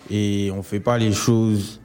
Et 0.09 0.51
on 0.55 0.63
fait 0.63 0.79
pas 0.79 0.97
les 0.97 1.13
choses 1.13 1.80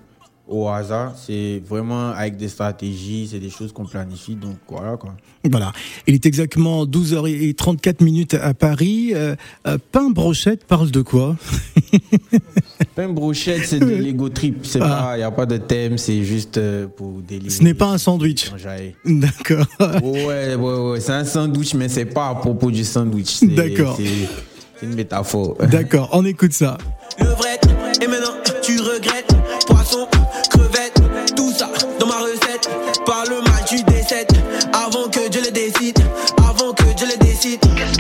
au 0.49 0.69
hasard. 0.69 1.15
C'est 1.17 1.61
vraiment 1.69 2.11
avec 2.11 2.37
des 2.37 2.49
stratégies, 2.49 3.29
c'est 3.31 3.39
des 3.39 3.51
choses 3.51 3.73
qu'on 3.73 3.85
planifie. 3.85 4.35
Donc 4.35 4.57
voilà, 4.69 4.97
quoi. 4.97 5.15
Voilà. 5.49 5.73
Il 6.07 6.15
est 6.15 6.27
exactement 6.27 6.85
12h34 6.87 8.03
minutes 8.03 8.35
à 8.35 8.55
Paris. 8.55 9.13
Euh, 9.15 9.35
euh, 9.67 9.79
pain 9.93 10.11
brochette 10.11 10.65
parle 10.65 10.91
de 10.91 11.03
quoi? 11.03 11.37
Pain 12.95 13.09
brochette, 13.11 13.67
c'est 13.67 13.79
de 13.79 13.85
l'ego 13.87 14.29
trip. 14.31 14.61
C'est 14.65 14.81
Ah. 14.81 14.89
pas, 14.89 15.17
il 15.17 15.19
n'y 15.19 15.25
a 15.25 15.31
pas 15.31 15.45
de 15.47 15.59
thème, 15.59 15.99
c'est 15.99 16.25
juste 16.25 16.57
euh, 16.57 16.87
pour 16.87 17.21
délivrer. 17.21 17.51
Ce 17.51 17.63
n'est 17.63 17.75
pas 17.75 17.87
un 17.89 17.99
sandwich. 17.99 18.51
D'accord. 19.05 19.67
Ouais, 20.03 20.55
ouais, 20.55 20.57
ouais. 20.57 21.01
C'est 21.01 21.13
un 21.13 21.25
sandwich, 21.25 21.75
mais 21.75 21.89
c'est 21.91 22.07
pas 22.07 22.29
à 22.29 22.35
propos 22.35 22.71
du 22.71 22.85
sandwich. 22.85 23.43
D'accord. 23.43 23.99
C'est 23.99 24.87
une 24.87 24.95
métaphore. 24.95 25.57
D'accord, 25.71 26.09
on 26.13 26.25
écoute 26.25 26.53
ça. 26.53 26.79
levrette 27.19 27.67
Et 28.03 28.07
maintenant 28.07 28.33
tu 28.63 28.79
regrettes 28.81 29.36
Dieu 37.47 37.96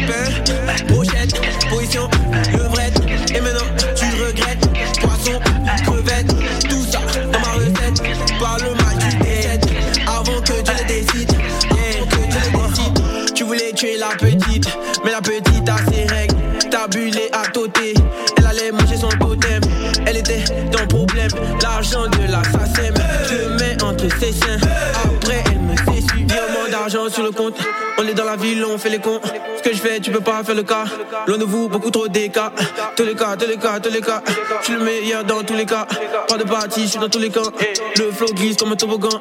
ville, 28.36 28.64
on 28.64 28.78
fait 28.78 28.90
les 28.90 28.98
cons. 28.98 29.20
Ce 29.56 29.62
que 29.62 29.74
je 29.74 29.80
fais, 29.80 30.00
tu 30.00 30.10
peux 30.10 30.20
pas 30.20 30.42
faire 30.44 30.54
le 30.54 30.62
cas. 30.62 30.84
Loin 31.26 31.38
de 31.38 31.44
vous, 31.44 31.68
beaucoup 31.68 31.90
trop 31.90 32.08
d'écarts 32.08 32.52
Tous 32.96 33.04
les 33.04 33.14
cas, 33.14 33.36
tous 33.36 33.48
les 33.48 33.56
cas, 33.56 33.80
tous 33.80 33.92
les 33.92 34.00
cas. 34.00 34.22
Je 34.60 34.64
suis 34.64 34.74
le 34.74 34.84
meilleur 34.84 35.24
dans 35.24 35.42
tous 35.42 35.54
les 35.54 35.66
cas. 35.66 35.86
Pas 36.28 36.38
de 36.38 36.44
partie, 36.44 36.82
je 36.82 36.86
suis 36.86 36.98
dans 36.98 37.08
tous 37.08 37.18
les 37.18 37.30
camps. 37.30 37.52
Le 37.98 38.10
flow 38.10 38.32
glisse 38.34 38.56
comme 38.56 38.72
un 38.72 38.76
toboggan 38.76 39.20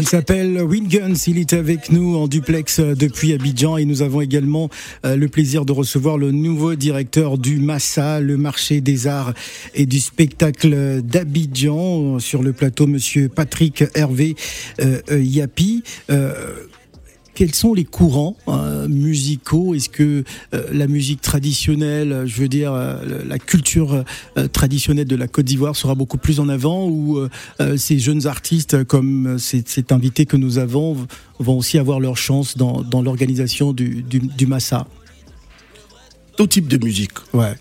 Il 0.00 0.08
s'appelle 0.08 0.62
Winguns, 0.62 1.16
il 1.26 1.38
est 1.38 1.52
avec 1.52 1.90
nous 1.90 2.16
en 2.16 2.26
duplex 2.26 2.80
euh, 2.80 2.94
depuis 2.94 3.32
Abidjan. 3.32 3.76
Et 3.76 3.84
nous 3.84 4.02
avons 4.02 4.20
également 4.20 4.70
euh, 5.04 5.16
le 5.16 5.28
plaisir 5.28 5.64
de 5.64 5.72
recevoir 5.72 6.18
le 6.18 6.30
nouveau 6.30 6.74
directeur 6.74 7.38
du 7.38 7.58
Massa, 7.58 8.20
le 8.20 8.36
marché 8.36 8.80
des 8.80 9.06
arts 9.06 9.32
et 9.74 9.86
du 9.86 10.00
spectacle 10.00 11.02
d'Abidjan, 11.02 12.18
sur 12.18 12.42
le 12.42 12.52
plateau 12.52 12.86
monsieur 12.86 13.28
Patrick 13.28 13.84
Hervé 13.94 14.36
euh, 14.80 15.00
euh, 15.10 15.22
Yapi. 15.22 15.82
Euh, 16.10 16.32
quels 17.34 17.54
sont 17.54 17.74
les 17.74 17.84
courants 17.84 18.36
euh, 18.48 18.88
musicaux? 18.88 19.74
Est-ce 19.74 19.88
que 19.88 20.24
euh, 20.54 20.68
la 20.72 20.86
musique 20.86 21.20
traditionnelle, 21.20 22.12
euh, 22.12 22.26
je 22.26 22.40
veux 22.40 22.48
dire 22.48 22.72
euh, 22.72 23.24
la 23.26 23.38
culture 23.38 24.04
euh, 24.36 24.48
traditionnelle 24.48 25.06
de 25.06 25.16
la 25.16 25.28
Côte 25.28 25.44
d'Ivoire 25.44 25.76
sera 25.76 25.94
beaucoup 25.94 26.18
plus 26.18 26.40
en 26.40 26.48
avant 26.48 26.88
ou 26.88 27.28
ces 27.76 27.98
jeunes 27.98 28.26
artistes 28.26 28.84
comme 28.84 29.38
cet, 29.38 29.92
invité 29.92 30.26
que 30.26 30.36
nous 30.36 30.58
avons 30.58 31.06
vont 31.38 31.58
aussi 31.58 31.78
avoir 31.78 32.00
leur 32.00 32.16
chance 32.16 32.56
dans, 32.56 32.82
dans 32.82 33.02
l'organisation 33.02 33.72
du, 33.72 34.02
du, 34.02 34.20
du 34.20 34.46
Massa? 34.46 34.86
Tout 36.36 36.46
type 36.46 36.68
de 36.68 36.78
musique. 36.84 37.12
Ouais. 37.32 37.54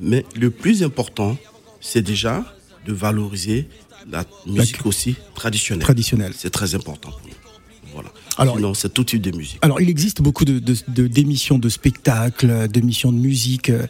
Mais 0.00 0.24
le 0.36 0.50
plus 0.50 0.82
important, 0.82 1.36
c'est 1.80 2.02
déjà 2.02 2.44
de 2.86 2.92
valoriser 2.92 3.68
la 4.10 4.24
musique 4.46 4.86
aussi 4.86 5.16
traditionnelle. 5.34 5.84
Traditionnelle. 5.84 6.32
C'est 6.36 6.50
très 6.50 6.74
important. 6.74 7.10
Alors- 8.38 8.56
Sinon, 8.56 8.72
c'est 8.74 8.94
tout 8.94 9.04
type 9.04 9.20
de 9.22 9.36
musique. 9.36 9.58
Alors, 9.62 9.80
il 9.80 9.88
existe 9.90 10.22
beaucoup 10.22 10.44
de, 10.44 10.58
de- 10.60 10.76
de- 10.88 11.06
d'émissions 11.08 11.58
de 11.58 11.68
spectacles, 11.68 12.68
d'émissions 12.68 13.10
de 13.12 13.18
musique 13.18 13.70
euh, 13.70 13.86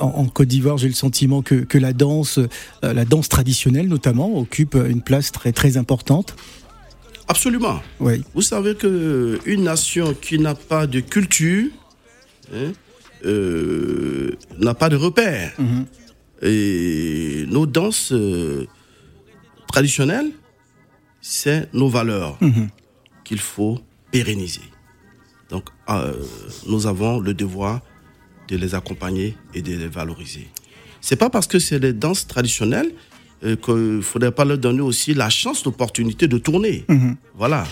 en, 0.00 0.06
en 0.06 0.26
Côte 0.26 0.48
d'Ivoire. 0.48 0.76
J'ai 0.78 0.88
le 0.88 0.94
sentiment 0.94 1.40
que, 1.42 1.54
que 1.54 1.78
la 1.78 1.92
danse, 1.92 2.38
euh, 2.38 2.92
la 2.92 3.04
danse 3.06 3.28
traditionnelle 3.28 3.88
notamment, 3.88 4.38
occupe 4.38 4.74
une 4.74 5.00
place 5.02 5.32
très 5.32 5.52
très 5.52 5.76
importante. 5.78 6.36
Absolument. 7.28 7.80
Oui. 7.98 8.22
Vous 8.34 8.42
savez 8.42 8.74
que 8.76 9.40
une 9.46 9.64
nation 9.64 10.14
qui 10.14 10.38
n'a 10.38 10.54
pas 10.54 10.86
de 10.86 11.00
culture 11.00 11.70
hein, 12.54 12.72
euh, 13.24 14.36
n'a 14.60 14.74
pas 14.74 14.88
de 14.88 14.96
repères. 14.96 15.52
Et 16.42 17.46
nos 17.48 17.66
danses 17.66 18.12
euh, 18.12 18.66
traditionnelles, 19.68 20.30
c'est 21.20 21.68
nos 21.72 21.88
valeurs 21.88 22.38
qu'il 23.26 23.38
faut 23.40 23.78
pérenniser. 24.10 24.66
Donc, 25.50 25.64
euh, 25.90 26.14
nous 26.66 26.86
avons 26.86 27.18
le 27.20 27.34
devoir 27.34 27.80
de 28.48 28.56
les 28.56 28.74
accompagner 28.74 29.36
et 29.54 29.62
de 29.62 29.72
les 29.76 29.88
valoriser. 29.88 30.46
C'est 31.00 31.16
pas 31.16 31.30
parce 31.30 31.46
que 31.46 31.58
c'est 31.58 31.80
des 31.80 31.92
danses 31.92 32.26
traditionnelles 32.26 32.92
euh, 33.44 33.56
qu'il 33.56 33.74
ne 33.98 34.00
faudrait 34.00 34.32
pas 34.32 34.44
leur 34.44 34.58
donner 34.58 34.80
aussi 34.80 35.12
la 35.14 35.28
chance, 35.28 35.64
l'opportunité 35.64 36.26
de 36.28 36.38
tourner. 36.38 36.84
Voilà. 37.34 37.66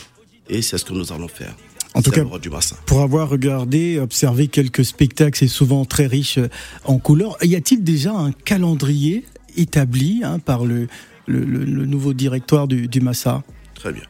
Et 0.49 0.61
c'est 0.62 0.76
ce 0.78 0.84
que 0.84 0.92
nous 0.92 1.12
allons 1.12 1.28
faire. 1.28 1.54
En 1.94 2.02
tout 2.02 2.11
cas- 2.11 2.25
du. 2.25 2.50
Pour 2.87 3.00
avoir 3.02 3.28
regardé, 3.28 3.99
observé 4.00 4.49
quelques 4.49 4.84
spectacles, 4.84 5.38
c'est 5.38 5.49
souvent 5.61 5.84
très 5.84 6.06
riche 6.08 6.38
euh, 6.38 6.49
en 6.84 6.99
couleurs. 6.99 7.37
Y 7.42 7.54
a-t-il 7.54 7.82
déjà 7.84 8.12
un 8.12 8.32
calendrier 8.32 9.25
établi 9.56 10.23
hein, 10.25 10.38
par 10.40 10.64
le, 10.64 10.88
le, 11.26 11.40
le- 11.44 11.64
le 11.64 11.87
nouveau 11.87 12.12
directoire 12.12 12.66
du, 12.66 12.88
du 12.88 13.00
Massa? 13.00 13.44
Très 13.75 13.92
bien. 13.92 14.02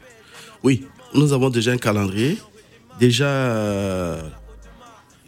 Oui, 0.62 0.82
nous 1.14 1.32
avons 1.32 1.50
déjà 1.50 1.72
un 1.72 1.76
calendrier. 1.78 2.38
Déjà, 3.00 3.26
euh, 3.26 4.22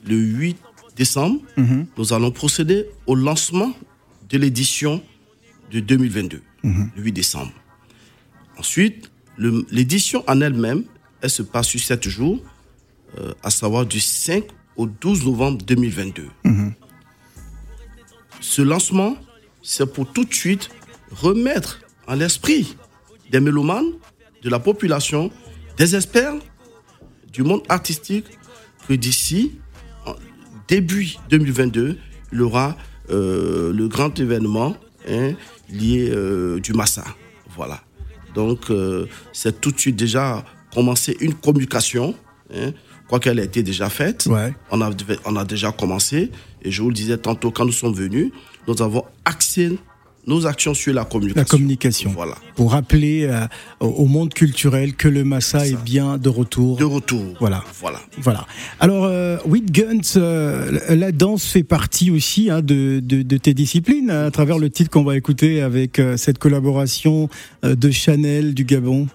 le 0.06 0.16
8 0.16 0.56
décembre, 0.96 1.40
Mhm. 1.56 1.86
nous 1.96 2.12
allons 2.12 2.30
procéder 2.30 2.86
au 3.06 3.14
lancement 3.14 3.72
de 4.28 4.38
l'édition 4.38 5.02
de 5.72 5.80
2022, 5.80 6.42
Mhm. 6.62 6.90
le 6.96 7.02
8 7.02 7.12
décembre. 7.12 7.52
Ensuite, 8.58 9.10
l'édition 9.70 10.24
en 10.26 10.40
elle-même, 10.40 10.84
elle 11.20 11.30
se 11.30 11.42
passe 11.42 11.68
sur 11.68 11.80
7 11.80 12.08
jours, 12.08 12.40
euh, 13.18 13.32
à 13.42 13.50
savoir 13.50 13.84
du 13.84 14.00
5 14.00 14.44
au 14.76 14.86
12 14.86 15.24
novembre 15.24 15.58
2022. 15.64 16.28
Ce 18.40 18.62
lancement, 18.62 19.16
c'est 19.62 19.86
pour 19.92 20.10
tout 20.12 20.24
de 20.24 20.32
suite 20.34 20.68
remettre 21.10 21.80
en 22.06 22.14
l'esprit 22.14 22.76
des 23.30 23.40
mélomanes, 23.40 23.90
de 24.42 24.50
la 24.50 24.58
population, 24.60 25.30
des 25.76 25.94
experts 25.94 26.34
du 27.32 27.42
monde 27.42 27.62
artistique 27.68 28.26
que 28.88 28.94
d'ici 28.94 29.52
début 30.68 31.16
2022, 31.30 31.98
il 32.32 32.38
y 32.38 32.42
aura 32.42 32.76
euh, 33.10 33.72
le 33.72 33.88
grand 33.88 34.18
événement 34.18 34.76
hein, 35.08 35.32
lié 35.68 36.10
euh, 36.10 36.60
du 36.60 36.72
Massa. 36.72 37.04
Voilà. 37.54 37.80
Donc, 38.34 38.70
euh, 38.70 39.06
c'est 39.32 39.60
tout 39.60 39.70
de 39.70 39.78
suite 39.78 39.96
déjà 39.96 40.44
commencé 40.74 41.16
une 41.20 41.34
communication, 41.34 42.14
hein, 42.54 42.72
quoi 43.08 43.20
qu'elle 43.20 43.38
ait 43.38 43.44
été 43.44 43.62
déjà 43.62 43.88
faite. 43.88 44.26
Ouais. 44.26 44.54
On, 44.70 44.80
a, 44.82 44.90
on 45.24 45.36
a 45.36 45.44
déjà 45.44 45.72
commencé. 45.72 46.30
Et 46.62 46.70
je 46.70 46.82
vous 46.82 46.88
le 46.88 46.94
disais 46.94 47.16
tantôt, 47.16 47.50
quand 47.50 47.64
nous 47.64 47.72
sommes 47.72 47.94
venus, 47.94 48.32
nous 48.66 48.82
avons 48.82 49.04
axé 49.24 49.78
nos 50.26 50.46
actions 50.46 50.74
sur 50.74 50.92
la 50.92 51.04
communication. 51.04 51.40
La 51.40 51.44
communication. 51.44 52.10
Voilà. 52.14 52.34
Pour 52.56 52.72
rappeler 52.72 53.24
euh, 53.30 53.46
au- 53.80 54.06
monde 54.06 54.32
culturel 54.34 54.94
que 54.94 55.08
le 55.08 55.24
Massa 55.24 55.66
est 55.66 55.80
bien 55.84 56.18
de 56.18 56.28
retour. 56.28 56.76
De 56.78 56.84
retour. 56.84 57.22
Voilà. 57.38 57.62
Voilà. 57.80 58.00
Voilà. 58.18 58.46
Alors, 58.80 59.04
euh, 59.04 59.36
With 59.46 59.70
Guns, 59.70 60.16
euh, 60.16 60.78
la 60.90 61.12
danse 61.12 61.44
fait 61.46 61.62
partie 61.62 62.10
aussi 62.10 62.50
hein, 62.50 62.60
de, 62.62 63.00
de, 63.00 63.22
de 63.22 63.36
tes 63.36 63.54
disciplines, 63.54 64.10
hein, 64.10 64.26
à 64.26 64.30
travers 64.30 64.58
le 64.58 64.70
titre 64.70 64.90
qu'on 64.90 65.04
va 65.04 65.16
écouter 65.16 65.60
avec 65.60 65.98
euh, 65.98 66.16
cette 66.16 66.38
collaboration 66.38 67.28
euh, 67.64 67.74
de 67.76 67.90
Chanel 67.90 68.54
du 68.54 68.64
Gabon. 68.64 69.06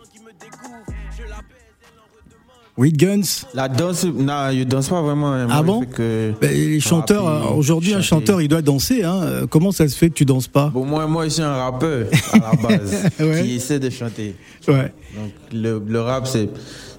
With 2.82 2.98
Guns. 2.98 3.46
La 3.54 3.68
danse, 3.70 4.06
non, 4.06 4.50
je 4.52 4.64
danse 4.64 4.90
pas 4.90 5.04
vraiment. 5.04 5.30
Moi, 5.38 5.48
Ah 5.52 5.62
bon 5.62 5.86
que 5.86 6.34
Ben, 6.42 6.50
les 6.52 6.80
chanteurs, 6.80 7.28
euh, 7.28 7.56
aujourd'hui, 7.56 7.94
un 7.94 8.02
chanteur, 8.02 8.42
il 8.42 8.48
doit 8.48 8.64
danser. 8.64 9.04
Hein. 9.04 9.46
Comment 9.52 9.72
ça 9.72 9.88
se 9.88 9.96
fait 9.96 10.10
que 10.10 10.16
tu 10.16 10.26
danses 10.26 10.48
pas? 10.48 10.70
Bon, 10.74 10.84
moi, 10.84 11.06
moi, 11.06 11.26
je 11.26 11.30
suis 11.30 11.44
un 11.44 11.54
rappeur 11.54 12.08
à 12.34 12.38
la 12.40 12.54
base 12.70 12.96
Ouais. 13.20 13.44
qui 13.44 13.56
essaie 13.58 13.78
de 13.80 13.92
chanter. 13.92 14.36
Ouais. 14.68 14.92
Donc, 15.16 15.32
le, 15.54 15.80
le 15.88 16.02
rap, 16.02 16.26
c'est 16.26 16.50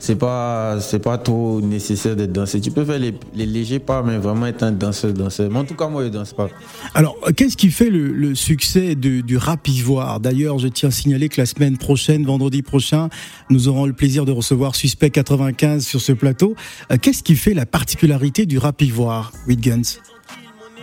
c'est 0.05 0.17
pas 0.17 0.81
c'est 0.81 0.99
pas 0.99 1.17
trop 1.17 1.61
nécessaire 1.61 2.17
de 2.17 2.27
danser. 2.27 2.61
Tu 2.61 2.73
peux 2.73 2.85
faire 2.85 2.99
les, 2.99 3.15
les 3.37 3.47
légers 3.47 3.79
pas, 3.79 4.03
mais 4.03 4.19
vraiment 4.19 4.47
être 4.47 4.65
un 4.65 4.73
danseur, 4.73 5.13
danseur. 5.13 5.49
Mais 5.49 5.61
en 5.61 5.65
tout 5.65 5.77
cas, 5.77 5.87
moi, 5.89 6.03
je 6.03 6.09
danse 6.09 6.33
pas. 6.33 6.49
Alors, 6.93 7.17
qu'est-ce 7.37 7.57
qui 7.57 7.71
fait 7.71 7.89
le, 7.89 8.09
le 8.13 8.35
succès 8.35 8.97
de- 8.97 9.21
du 9.21 9.37
rap 9.37 9.69
ivoire? 9.69 10.19
D'ailleurs, 10.19 10.59
je 10.59 10.67
tiens 10.67 10.89
à 10.89 10.93
signaler 10.93 11.29
que 11.29 11.41
la 11.41 11.47
semaine 11.47 11.79
prochaine, 11.79 12.27
vendredi 12.27 12.63
prochain, 12.63 13.11
nous 13.49 13.69
aurons 13.69 13.87
le 13.87 13.93
plaisir 13.93 14.25
de 14.25 14.33
recevoir 14.33 14.75
Suspect 14.75 15.11
95 15.11 15.87
sur 15.87 16.01
ce 16.01 16.11
plateau. 16.11 16.57
Euh, 16.91 16.97
Qu'est-ce 17.01 17.23
qui 17.23 17.37
fait 17.37 17.55
la 17.55 17.65
particularité 17.65 18.45
du 18.45 18.59
rap 18.59 18.83
ivoire, 18.83 19.31
With 19.47 19.61
Guns 19.61 20.01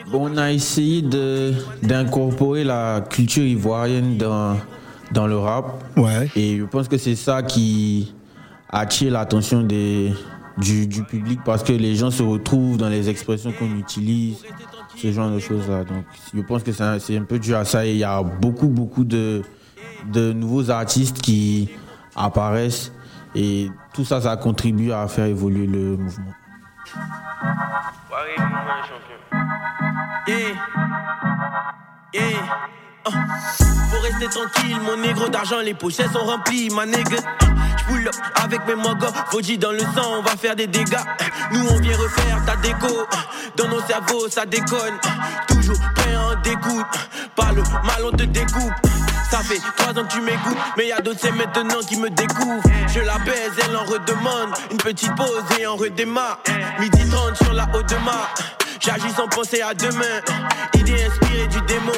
Bon, 0.10 0.30
on 0.34 0.38
a 0.38 0.54
essayé 0.54 1.02
de 1.02 1.52
d'incorporer 1.84 2.64
la 2.64 3.02
culture 3.10 3.44
ivoirienne 3.44 4.18
dans 4.18 4.56
dans 5.12 5.28
le 5.28 5.38
rap. 5.38 5.84
Ouais. 5.98 6.30
Et 6.38 6.58
je 6.58 6.64
pense 6.64 6.88
que 6.88 6.98
c'est 6.98 7.16
ça 7.16 7.44
qui 7.44 8.14
attire 8.70 9.12
l'attention 9.12 9.64
des, 9.64 10.14
du, 10.58 10.88
du 10.88 11.04
public 11.04 11.40
parce 11.44 11.64
que 11.64 11.74
les 11.74 11.96
gens 11.96 12.12
se 12.12 12.24
retrouvent 12.24 12.78
dans 12.78 12.90
les 12.90 13.10
expressions 13.10 13.52
qu'on 13.52 13.76
utilise, 13.78 14.44
ce 14.96 15.12
genre 15.12 15.32
de 15.32 15.40
choses-là. 15.40 15.84
Donc, 15.84 16.06
je 16.34 16.42
pense 16.42 16.64
que 16.64 16.72
c'est 16.72 17.18
un, 17.18 17.24
peu 17.24 17.40
dû 17.40 17.56
à 17.56 17.66
ça. 17.66 17.86
Et 17.86 17.94
il 17.94 17.98
y 17.98 18.04
a 18.04 18.22
beaucoup, 18.22 18.68
beaucoup 18.68 19.04
de, 19.04 19.42
de 20.12 20.34
nouveaux 20.34 20.70
artistes 20.70 21.22
qui 21.22 21.70
apparaissent 22.16 22.92
et 23.36 23.70
tout 23.94 24.06
ça, 24.06 24.22
ça 24.22 24.36
contribue 24.38 24.92
à 24.92 25.08
faire 25.08 25.26
évoluer 25.26 25.68
le 25.68 25.98
mouvement. 25.98 26.34
Yeah. 30.28 30.54
Yeah. 32.14 32.70
Oh. 33.06 33.69
Faut 33.90 34.00
rester 34.02 34.28
tranquille, 34.28 34.80
mon 34.82 34.98
négro 34.98 35.30
d'argent, 35.30 35.60
les 35.60 35.74
pochettes 35.74 36.12
sont 36.12 36.26
remplies, 36.26 36.70
ma 36.70 36.86
nègre. 36.86 37.18
J'pull 37.80 38.08
up 38.08 38.16
avec 38.44 38.66
mes 38.68 38.76
mogos, 38.76 39.08
Fauji 39.32 39.58
dans 39.58 39.72
le 39.72 39.80
sang, 39.80 40.20
on 40.20 40.22
va 40.22 40.36
faire 40.38 40.56
des 40.56 40.68
dégâts. 40.68 40.98
Nous 41.52 41.66
on 41.68 41.80
vient 41.80 41.98
refaire 41.98 42.44
ta 42.46 42.56
déco, 42.58 43.08
dans 43.56 43.68
nos 43.68 43.82
cerveaux 43.82 44.30
ça 44.30 44.46
déconne. 44.46 45.00
Toujours 45.48 45.80
prêt 45.96 46.16
en 46.16 46.40
dégoûte, 46.42 46.86
par 47.36 47.54
le 47.54 47.64
mal 47.64 48.04
on 48.06 48.12
te 48.12 48.24
découpe. 48.24 48.74
Ça 49.32 49.40
fait 49.40 49.60
trois 49.78 49.92
ans 49.92 50.06
que 50.08 50.14
tu 50.14 50.22
m'écoutes, 50.22 50.58
mais 50.78 50.88
y 50.88 50.92
a 50.92 51.02
d'autres 51.02 51.20
c'est 51.22 51.32
maintenant 51.32 51.80
qui 51.88 51.98
me 51.98 52.10
découvrent. 52.10 52.64
Je 52.94 53.00
la 53.00 53.18
baise, 53.20 53.52
elle 53.64 53.76
en 53.76 53.86
redemande, 53.86 54.56
une 54.72 54.78
petite 54.78 55.16
pause 55.16 55.44
et 55.60 55.68
on 55.68 55.76
redémarre. 55.76 56.40
Midi 56.80 57.08
30 57.10 57.38
sur 57.38 57.54
la 57.54 57.68
haute 57.74 57.90
de. 57.90 58.59
J'agis 58.80 59.10
sans 59.16 59.28
penser 59.28 59.62
à 59.62 59.74
demain. 59.74 60.22
Idée 60.76 61.04
inspirée 61.04 61.48
du 61.48 61.62
démon. 61.68 61.92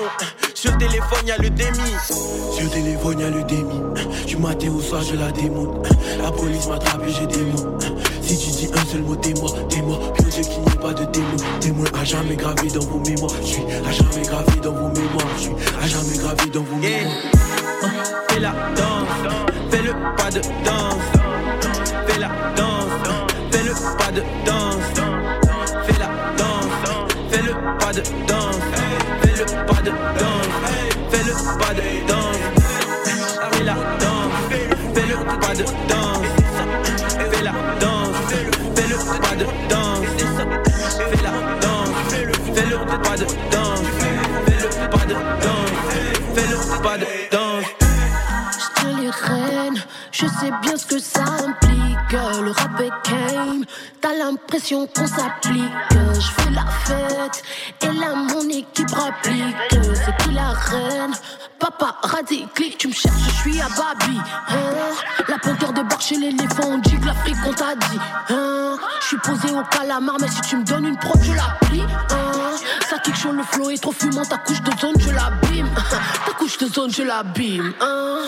Sur 0.55 0.71
le 0.71 0.77
téléphone, 0.79 1.27
y'a 1.27 1.37
le 1.37 1.49
démi. 1.49 1.77
Sur 2.07 2.63
le 2.63 2.69
téléphone, 2.69 3.19
y'a 3.19 3.29
le 3.29 3.43
démi. 3.43 3.81
Du 4.25 4.37
matin 4.37 4.67
au 4.75 4.81
soir, 4.81 5.03
je 5.03 5.15
la 5.15 5.31
démonte. 5.31 5.87
La 6.21 6.31
police 6.31 6.67
m'attrape 6.67 7.01
et 7.07 7.11
j'ai 7.11 7.27
des 7.27 7.43
mots. 7.43 7.77
Si 8.21 8.37
tu 8.37 8.49
dis 8.51 8.69
un 8.73 8.85
seul 8.85 9.01
mot, 9.01 9.15
t'es 9.15 9.33
mort, 9.33 9.67
t'es 9.67 9.81
mort. 9.81 10.13
Dieu 10.31 10.41
qu'il 10.43 10.61
n'y 10.61 10.71
ait 10.71 10.75
pas 10.81 10.93
de 10.93 11.05
témoin. 11.05 11.35
Témoin 11.59 11.85
à 11.99 12.03
jamais 12.03 12.35
gravé 12.35 12.67
dans 12.69 12.85
vos 12.85 12.99
mémoires. 12.99 13.35
Je 13.41 13.47
suis 13.47 13.63
à 13.63 13.91
jamais 13.91 14.25
gravé 14.27 14.59
dans 14.61 14.71
vos 14.71 14.87
mémoires. 14.87 15.27
Je 15.35 15.41
suis 15.41 15.53
à 15.83 15.87
jamais 15.87 16.17
gravé 16.17 16.49
dans 16.51 16.63
vos 16.63 16.75
mémoires. 16.77 17.13
Fais 18.29 18.39
la 18.39 18.51
danse, 18.75 19.07
fais 19.69 19.81
le 19.81 19.93
pas 20.17 20.31
de 20.31 20.41
danse. 20.63 21.03
Fais 22.07 22.19
la 22.19 22.29
danse, 22.55 23.27
fais 23.51 23.63
le 23.63 23.73
pas 23.97 24.11
de 24.11 24.23
danse. 24.45 24.70
Pas 46.81 46.97
de 46.97 47.05
les 48.99 49.09
reines, 49.09 49.81
je 50.11 50.25
sais 50.25 50.51
bien 50.61 50.75
ce 50.75 50.85
que 50.85 50.99
ça 50.99 51.21
implique. 51.21 52.11
Le 52.11 52.51
rap 52.51 52.79
est 52.81 53.09
game, 53.09 53.63
t'as 54.01 54.13
l'impression 54.13 54.87
qu'on 54.87 55.07
s'applique. 55.07 55.63
Je 55.91 56.41
fais 56.41 56.49
la 56.51 56.65
fête, 56.85 57.43
et 57.81 57.93
là 57.93 58.15
mon 58.15 58.49
équipe 58.49 58.91
rapplique. 58.91 59.55
C'est 59.71 60.17
qui 60.23 60.31
la 60.33 60.49
reine? 60.49 61.13
Papa, 61.59 61.95
clic, 62.55 62.77
tu 62.77 62.87
me 62.87 62.93
cherches, 62.93 63.13
je 63.23 63.49
suis 63.49 63.61
à 63.61 63.67
Babi. 63.69 64.17
Hein? 64.49 64.55
La 65.29 65.37
panthère 65.37 65.73
débarque 65.73 66.01
chez 66.01 66.17
l'éléphant, 66.17 66.63
on 66.65 66.77
dit 66.79 66.99
que 66.99 67.05
l'Afrique 67.05 67.37
on 67.45 67.53
t'a 67.53 67.75
dit. 67.75 67.99
Hein? 68.29 68.77
Je 69.01 69.07
suis 69.07 69.17
posé 69.17 69.53
au 69.53 69.63
calamar, 69.63 70.17
mais 70.19 70.27
si 70.27 70.41
tu 70.41 70.57
me 70.57 70.63
donnes 70.63 70.87
une 70.87 70.97
prod, 70.97 71.21
je 71.21 71.33
la 71.33 71.57
plie. 71.61 71.83
Hein? 72.09 72.40
Le 73.29 73.43
flow 73.43 73.69
est 73.69 73.77
trop 73.77 73.91
fumant, 73.91 74.23
ta 74.25 74.37
couche 74.37 74.61
de 74.61 74.71
zone, 74.79 74.95
je 74.99 75.09
l'abîme. 75.09 75.69
ta 76.25 76.33
couche 76.33 76.57
de 76.57 76.67
zone, 76.67 76.91
je 76.91 77.03
l'abîme. 77.03 77.73
Hein 77.79 78.21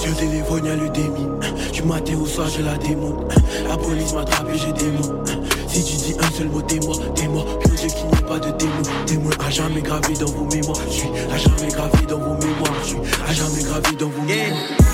Sur 0.00 0.10
le 0.10 0.16
téléphone, 0.16 0.64
y'a 0.64 0.76
le 0.76 0.88
démi. 0.88 1.26
Du 1.72 1.82
matin 1.82 2.14
au 2.20 2.26
soir, 2.26 2.48
je 2.48 2.62
la 2.62 2.76
démonte. 2.78 3.32
La 3.68 3.76
police 3.76 4.12
m'attrape 4.14 4.48
et 4.52 4.58
j'ai 4.58 4.72
des 4.72 4.90
mots. 4.92 5.22
Si 5.68 5.84
tu 5.84 5.96
dis 5.96 6.16
un 6.18 6.30
seul 6.30 6.48
mot, 6.48 6.62
t'es 6.62 6.80
mort, 6.80 7.14
t'es 7.14 7.28
mort. 7.28 7.58
Puis 7.58 7.70
Dieu 7.76 7.88
qu'il 7.88 8.06
n'y 8.06 8.18
ait 8.18 8.26
pas 8.26 8.38
de 8.38 8.50
témoin. 8.52 8.82
Témoin 9.06 9.32
à 9.46 9.50
jamais 9.50 9.82
gravé 9.82 10.14
dans 10.14 10.32
vos 10.32 10.44
mémoires. 10.44 10.80
Je 10.88 10.92
suis 10.92 11.08
à 11.30 11.36
jamais 11.36 11.68
gravé 11.70 12.06
dans 12.08 12.18
vos 12.18 12.34
mémoires. 12.34 12.74
Je 12.82 12.88
suis 12.88 12.98
à 13.28 13.32
jamais 13.32 13.62
gravé 13.62 13.96
dans 13.98 14.08
vos 14.08 14.22
mémoires. 14.22 14.87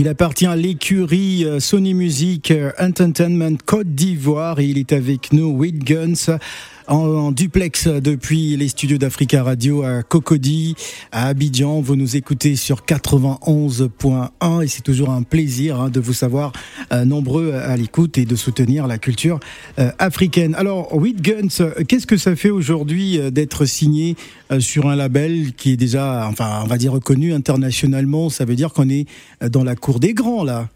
Il 0.00 0.06
appartient 0.06 0.46
à 0.46 0.54
l'écurie 0.54 1.44
euh, 1.44 1.58
Sony 1.58 1.92
Music 1.92 2.52
euh, 2.52 2.70
Entertainment 2.78 3.56
Côte 3.66 3.96
d'Ivoire. 3.96 4.60
Et 4.60 4.66
il 4.66 4.78
est 4.78 4.92
avec 4.92 5.32
nous, 5.32 5.58
Guns, 5.82 6.38
en, 6.88 7.32
duplex 7.32 7.86
depuis 7.86 8.56
les 8.56 8.68
studios 8.68 8.98
d'Africa 8.98 9.42
Radio 9.42 9.82
à 9.82 10.02
Cocody, 10.02 10.74
à 11.12 11.26
Abidjan. 11.28 11.80
Vous 11.80 11.96
nous 11.96 12.16
écoutez 12.16 12.56
sur 12.56 12.82
91.1 12.82 14.62
et 14.62 14.68
c'est 14.68 14.82
toujours 14.82 15.10
un 15.10 15.22
plaisir 15.22 15.80
hein, 15.80 15.90
de 15.90 16.00
vous 16.00 16.14
savoir 16.14 16.52
euh, 16.92 17.04
nombreux 17.04 17.52
à 17.52 17.76
l'écoute 17.76 18.18
et 18.18 18.24
de 18.24 18.36
soutenir 18.36 18.86
la 18.86 18.98
culture 18.98 19.38
euh, 19.78 19.90
africaine. 19.98 20.54
Alors, 20.54 20.94
With 20.96 21.22
qu'est-ce 21.22 22.06
que 22.06 22.16
ça 22.16 22.34
fait 22.36 22.50
aujourd'hui 22.50 23.18
euh, 23.18 23.30
d'être 23.30 23.66
signé 23.66 24.16
sur 24.58 24.88
un 24.88 24.96
label 24.96 25.52
qui 25.54 25.72
est 25.72 25.76
déjà, 25.76 26.26
enfin, 26.26 26.60
on 26.64 26.66
va 26.66 26.78
dire 26.78 26.92
reconnu 26.92 27.34
internationalement? 27.34 28.30
Ça 28.30 28.44
veut 28.44 28.56
dire 28.56 28.72
qu'on 28.72 28.88
est 28.88 29.06
dans 29.42 29.64
la 29.64 29.76
cour 29.76 30.00
des 30.00 30.14
grands 30.14 30.42
là. 30.42 30.68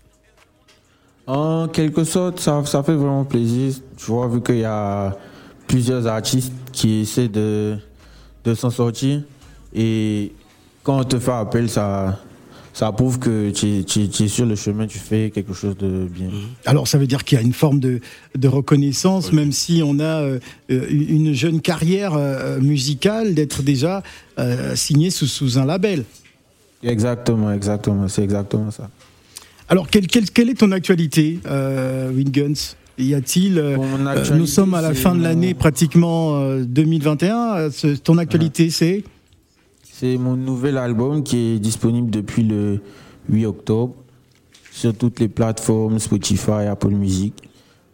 En 1.26 1.68
quelque 1.68 2.04
sorte, 2.04 2.40
ça, 2.40 2.62
ça 2.66 2.82
fait 2.82 2.94
vraiment 2.94 3.24
plaisir. 3.24 3.74
Tu 3.96 4.06
vois, 4.06 4.28
vu 4.28 4.42
qu'il 4.42 4.58
y 4.58 4.64
a 4.64 5.16
plusieurs 5.72 6.06
artistes 6.06 6.52
qui 6.70 7.00
essaient 7.00 7.28
de, 7.28 7.76
de 8.44 8.54
s'en 8.54 8.68
sortir. 8.68 9.22
Et 9.74 10.32
quand 10.82 10.98
on 11.00 11.04
te 11.04 11.18
fait 11.18 11.32
appel, 11.32 11.70
ça, 11.70 12.20
ça 12.74 12.92
prouve 12.92 13.18
que 13.18 13.48
tu, 13.50 13.82
tu- 13.86 14.06
tu 14.10 14.24
es 14.24 14.28
sur 14.28 14.44
le 14.44 14.54
chemin, 14.54 14.86
tu 14.86 14.98
fais 14.98 15.30
quelque 15.30 15.54
chose 15.54 15.74
de 15.78 16.06
bien. 16.10 16.28
Alors 16.66 16.86
ça 16.88 16.98
veut 16.98 17.06
dire 17.06 17.24
qu'il 17.24 17.38
y 17.38 17.40
a 17.40 17.44
une 17.44 17.54
forme 17.54 17.80
de, 17.80 18.00
de 18.36 18.48
reconnaissance, 18.48 19.32
même 19.32 19.50
si 19.50 19.80
on 19.82 19.98
a 19.98 20.20
euh, 20.22 20.38
une 20.68 21.32
jeune 21.32 21.62
carrière 21.62 22.12
euh, 22.16 22.60
musicale, 22.60 23.32
d'être 23.32 23.62
déjà 23.62 24.02
euh, 24.38 24.76
signé 24.76 25.08
sous, 25.10 25.26
sous 25.26 25.58
un 25.58 25.64
label. 25.64 26.04
Exactement, 26.82 27.50
exactement, 27.50 28.08
c'est 28.08 28.24
exactement 28.24 28.70
ça. 28.70 28.90
Alors 29.70 29.88
quelle, 29.88 30.06
quelle, 30.06 30.28
quelle 30.30 30.50
est 30.50 30.58
ton 30.58 30.70
actualité, 30.72 31.38
Winguns 32.14 32.74
y 32.98 33.14
a-t-il 33.14 33.58
euh, 33.58 33.76
euh, 33.78 34.36
Nous 34.36 34.46
sommes 34.46 34.74
à 34.74 34.80
la 34.82 34.94
fin 34.94 35.12
de 35.12 35.18
mon- 35.18 35.22
l'année 35.24 35.54
pratiquement 35.54 36.36
euh, 36.40 36.64
2021. 36.64 37.54
euh, 37.56 37.70
ce- 37.70 37.96
ton 37.96 38.18
actualité, 38.18 38.70
c'est? 38.70 39.04
C'est 39.82 40.16
mon 40.16 40.36
nouvel 40.36 40.76
album 40.78 41.22
qui 41.22 41.36
est 41.36 41.58
disponible 41.58 42.10
depuis 42.10 42.42
le 42.42 42.80
8 43.28 43.46
octobre 43.46 43.94
sur 44.70 44.94
toutes 44.94 45.20
les 45.20 45.28
plateformes 45.28 45.98
Spotify, 45.98 46.66
Apple 46.68 46.90
Music. 46.90 47.34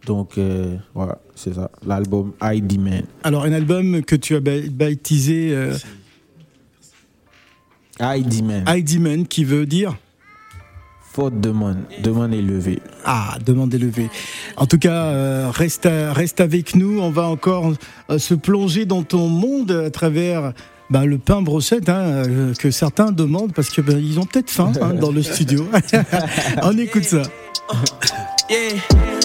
Donc 0.05 0.37
euh, 0.37 0.75
voilà, 0.95 1.19
c'est 1.35 1.53
ça, 1.53 1.69
l'album 1.85 2.31
ID 2.41 2.79
Man. 2.79 3.03
alors 3.23 3.43
un 3.43 3.51
album 3.51 4.01
que 4.01 4.15
tu 4.15 4.35
as 4.35 4.39
ba- 4.39 4.61
baptisé 4.71 5.51
euh, 5.53 5.75
ID 8.01 8.43
Man. 8.43 8.63
ID 8.67 8.99
Man, 8.99 9.27
qui 9.27 9.43
veut 9.43 9.65
dire? 9.65 9.97
Faute 11.11 11.41
demande, 11.41 11.77
demande 12.03 12.33
élevée. 12.33 12.81
Ah, 13.03 13.37
demande 13.43 13.73
élevée. 13.73 14.09
En 14.57 14.67
tout 14.67 14.77
cas, 14.77 15.05
euh, 15.05 15.49
reste, 15.51 15.89
reste 15.91 16.39
avec 16.39 16.75
nous. 16.75 16.99
On 16.99 17.09
va 17.09 17.23
encore 17.23 17.73
euh, 18.11 18.19
se 18.19 18.35
plonger 18.35 18.85
dans 18.85 19.01
ton 19.01 19.27
monde 19.27 19.71
à 19.71 19.89
travers 19.89 20.53
bah, 20.91 21.05
le 21.05 21.17
pain 21.17 21.41
brochette 21.41 21.89
hein, 21.89 22.01
euh, 22.03 22.53
que 22.53 22.69
certains 22.69 23.11
demandent 23.11 23.53
parce 23.53 23.69
que 23.69 23.81
ben, 23.81 23.97
ils 23.97 24.19
ont 24.19 24.25
peut-être 24.25 24.51
faim 24.51 24.71
hein, 24.81 24.93
dans 24.93 25.11
le 25.11 25.23
studio. 25.23 25.67
On 26.61 26.77
écoute 26.77 27.05
ça. 27.05 27.23
Yeah, 28.49 28.79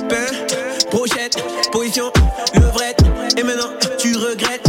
pain, 0.08 0.56
brochette, 0.90 1.36
position, 1.70 2.10
levrette. 2.54 3.02
Et 3.38 3.42
maintenant, 3.42 3.70
tu 3.98 4.16
regrettes. 4.16 4.63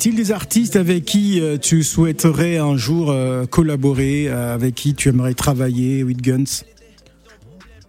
A-t-il 0.00 0.14
des 0.16 0.32
artistes 0.32 0.76
avec 0.76 1.04
qui 1.04 1.42
euh, 1.42 1.58
tu 1.58 1.82
souhaiterais 1.82 2.56
un 2.56 2.74
jour 2.74 3.10
euh, 3.10 3.44
collaborer, 3.44 4.28
euh, 4.28 4.54
avec 4.54 4.74
qui 4.74 4.94
tu 4.94 5.10
aimerais 5.10 5.34
travailler, 5.34 6.02
with 6.02 6.22
Guns? 6.22 6.62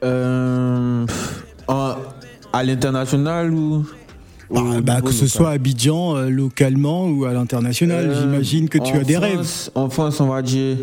En- 0.04 1.06
à 2.52 2.64
l'international 2.66 3.54
ou 3.54 3.86
bah, 4.50 4.60
au 4.62 4.82
bah, 4.82 4.96
niveau 4.96 5.08
Que 5.08 5.14
ce 5.14 5.22
local 5.22 5.30
soit 5.30 5.50
à 5.52 5.54
Abidjan, 5.54 6.18
euh, 6.18 6.30
localement 6.30 7.08
ou 7.08 7.24
à 7.24 7.32
l'international, 7.32 8.10
Euh, 8.10 8.22
j'imagine 8.22 8.68
que 8.68 8.78
tu 8.80 8.92
en 8.92 9.00
as 9.00 9.04
des 9.06 9.18
rêves. 9.18 9.36
France- 9.36 9.72
En 9.74 9.90
France, 9.90 10.20
on 10.20 10.28
va 10.28 10.42
dire 10.42 10.76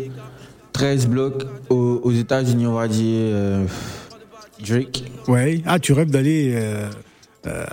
13 0.73 1.05
blocs. 1.05 1.45
Aux, 1.69 2.01
aux 2.03 2.11
États-Unis, 2.11 2.65
on 2.65 2.73
va 2.73 2.87
dire 2.87 3.05
euh, 3.05 3.65
Drake. 4.67 5.03
Ouais. 5.27 5.61
Ah, 5.67 5.77
tu 5.77 5.93
rêves 5.93 6.09
d'aller 6.09 6.53
euh, 6.55 6.89
euh, 7.45 7.65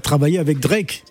travailler 0.00 0.38
avec 0.38 0.60
Drake? 0.60 1.02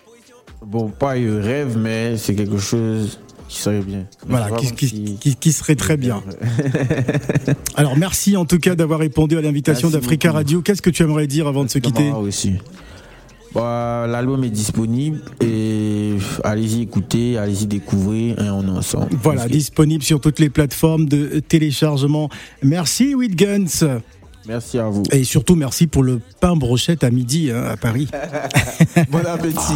Bon, 0.66 0.88
pas 0.90 1.14
un 1.16 1.42
rêve, 1.42 1.78
mais 1.78 2.18
c'est 2.18 2.36
quelque 2.36 2.58
chose 2.58 3.20
qui 3.48 3.60
serait 3.62 3.82
bien. 3.82 4.06
Voilà, 4.28 4.50
qui, 4.58 4.72
qui- 4.74 5.18
qui- 5.20 5.36
qui 5.36 5.52
serait 5.52 5.76
très 5.76 5.98
bien. 5.98 6.24
Alors 7.76 7.98
merci 7.98 8.36
en 8.38 8.46
tout 8.46 8.60
cas 8.60 8.76
d'avoir 8.76 9.00
répondu 9.00 9.38
à 9.38 9.42
l'invitation 9.42 9.90
d'Africa. 9.90 10.32
Radio. 10.32 10.62
Qu'est-ce 10.62 10.82
que 10.82 10.90
tu 10.90 11.04
aimerais 11.04 11.28
dire 11.28 11.48
avant 11.48 11.64
de 11.64 11.70
se 11.70 11.80
quitter 11.80 12.10
Moi 12.10 12.20
aussi. 12.20 12.54
Bah, 13.54 14.08
L'album 14.10 14.44
est 14.44 14.50
disponible 14.50 15.22
et 15.40 16.16
allez-y 16.44 16.82
écouter, 16.82 17.38
allez-y 17.38 17.68
découvrir 17.68 18.40
et 18.42 18.50
on 18.50 18.64
est 18.66 18.72
ensemble. 18.78 19.10
Voilà, 19.22 19.48
disponible 19.48 20.04
sur 20.04 20.20
toutes 20.20 20.40
les 20.40 20.50
plateformes 20.50 21.06
de 21.08 21.40
téléchargement. 21.40 22.30
Merci 22.64 23.14
Guns 23.36 24.00
Merci 24.48 24.80
à 24.80 24.90
vous. 24.90 25.04
Et 25.12 25.24
surtout 25.24 25.56
merci 25.56 25.88
pour 25.88 26.04
le 26.04 26.20
pain 26.40 26.56
brochette 26.56 27.04
à 27.04 27.10
midi 27.10 27.52
hein, 27.52 27.64
à 27.64 27.78
Paris. 27.78 28.08
Bon 29.10 29.26
appétit. 29.26 29.74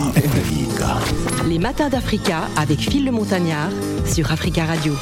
Les 1.48 1.60
matins 1.60 1.90
d'Africa 1.90 2.42
avec 2.58 2.80
Phil 2.80 3.06
le 3.06 3.12
Montagnard 3.12 3.72
sur 4.06 4.32
Africa 4.32 4.66
Radio. 4.66 4.94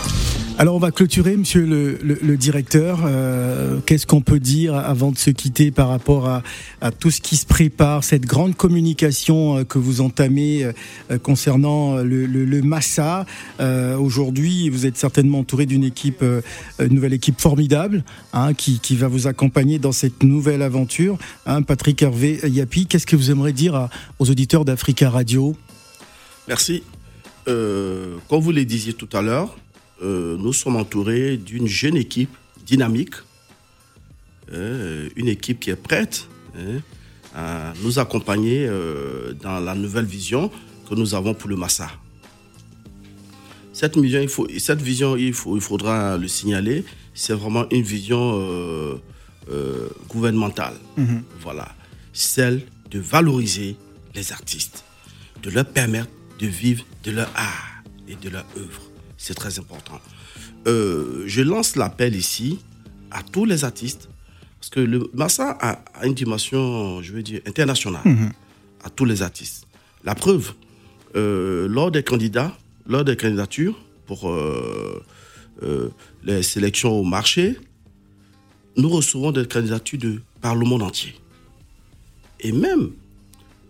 Alors 0.57 0.75
on 0.75 0.79
va 0.79 0.91
clôturer, 0.91 1.35
monsieur 1.35 1.65
le, 1.65 1.99
le- 2.01 2.37
directeur. 2.37 3.01
Euh, 3.03 3.79
Qu'est-ce 3.85 4.07
qu'on 4.07 4.21
peut 4.21 4.39
dire 4.39 4.73
avant 4.75 5.11
de 5.11 5.17
se 5.17 5.29
quitter 5.29 5.69
par 5.69 5.89
rapport 5.89 6.29
à, 6.29 6.43
tout 6.91 7.11
ce 7.11 7.19
qui 7.19 7.35
se 7.35 7.45
prépare, 7.45 8.05
cette 8.05 8.25
grande 8.25 8.55
communication 8.55 9.57
euh, 9.57 9.63
que 9.65 9.77
vous 9.77 9.99
entamez 9.99 10.63
euh, 10.63 11.17
concernant 11.17 11.97
le, 11.97 12.61
Massa? 12.61 13.25
Aujourd'hui, 13.59 14.69
vous 14.69 14.85
êtes 14.85 14.97
certainement 14.97 15.39
entouré 15.39 15.65
d'une 15.65 15.83
équipe, 15.83 16.23
une 16.79 16.93
nouvelle 16.93 17.13
équipe 17.13 17.41
formidable, 17.41 18.03
hein, 18.31 18.53
qui, 18.53 18.95
va 18.95 19.09
vous 19.09 19.27
accompagner 19.27 19.77
dans 19.77 19.91
cette 19.91 20.23
nouvelle 20.23 20.61
aventure. 20.61 21.17
Hein, 21.45 21.63
Patrick 21.63 22.01
Hervé 22.01 22.39
Yapi, 22.45 22.87
qu'est-ce 22.87 23.05
que 23.05 23.17
vous 23.17 23.29
aimeriez 23.29 23.53
dire 23.53 23.89
aux 24.19 24.29
auditeurs 24.31 24.63
d'Africa 24.63 25.09
Radio? 25.09 25.55
Merci. 26.47 26.83
Euh, 27.47 28.15
comme 28.29 28.41
vous 28.41 28.51
le 28.51 28.65
disiez 28.65 28.93
tout 28.93 29.09
à 29.13 29.21
l'heure, 29.21 29.55
euh, 30.01 30.37
nous 30.37 30.53
sommes 30.53 30.75
entourés 30.75 31.37
d'une 31.37 31.67
jeune 31.67 31.95
équipe 31.95 32.35
dynamique, 32.65 33.15
euh, 34.51 35.09
une 35.15 35.27
équipe 35.27 35.59
qui 35.59 35.69
est 35.69 35.75
prête 35.75 36.27
hein, 36.57 36.81
à 37.33 37.73
nous 37.83 37.99
accompagner 37.99 38.65
euh, 38.67 39.33
dans 39.33 39.59
la 39.59 39.75
nouvelle 39.75 40.05
vision 40.05 40.51
que 40.89 40.95
nous 40.95 41.15
avons 41.15 41.33
pour 41.33 41.49
le 41.49 41.55
Massa. 41.55 41.89
Cette 43.73 43.97
vision, 43.97 44.21
il, 44.21 44.29
faut, 44.29 44.47
cette 44.57 44.81
vision, 44.81 45.17
il, 45.17 45.33
faut, 45.33 45.55
il 45.55 45.61
faudra 45.61 46.17
le 46.17 46.27
signaler, 46.27 46.85
c'est 47.13 47.33
vraiment 47.33 47.65
une 47.71 47.81
vision 47.81 49.01
gouvernementale. 50.07 50.75
Voilà. 51.41 51.75
Celle 52.13 52.61
de 52.89 52.99
valoriser 52.99 53.75
les 54.13 54.31
artistes, 54.31 54.85
de 55.43 55.49
leur 55.49 55.65
permettre 55.65 56.09
de 56.39 56.47
vivre 56.47 56.85
de 57.03 57.11
leur 57.11 57.29
art 57.35 57.83
et 58.07 58.15
de 58.15 58.29
leur 58.29 58.45
œuvre. 58.57 58.84
C'est 59.17 59.33
très 59.33 59.59
important. 59.59 59.99
Euh, 60.67 61.23
je 61.25 61.41
lance 61.41 61.75
l'appel 61.75 62.15
ici 62.15 62.59
à 63.11 63.23
tous 63.23 63.45
les 63.45 63.63
artistes, 63.63 64.09
parce 64.59 64.69
que 64.69 64.79
le 64.79 65.09
Massa 65.13 65.57
a, 65.59 65.83
a 65.93 66.05
une 66.07 66.13
dimension, 66.13 67.01
je 67.01 67.13
veux 67.13 67.23
dire, 67.23 67.41
internationale, 67.45 68.01
à 68.83 68.89
tous 68.89 69.05
les 69.05 69.21
artistes. 69.21 69.67
La 70.03 70.15
preuve, 70.15 70.53
euh, 71.15 71.67
lors 71.67 71.91
des 71.91 72.03
candidats, 72.03 72.55
lors 72.87 73.03
des 73.03 73.15
candidatures 73.15 73.79
pour 74.05 74.29
euh, 74.29 75.03
les 76.23 76.43
sélections 76.43 76.91
au 76.91 77.03
marché, 77.03 77.57
nous 78.77 78.89
recevons 78.89 79.31
des 79.31 79.47
candidatures 79.47 79.99
de, 79.99 80.21
par 80.41 80.55
le 80.55 80.65
monde 80.65 80.83
entier. 80.83 81.15
Et 82.41 82.51
même 82.51 82.91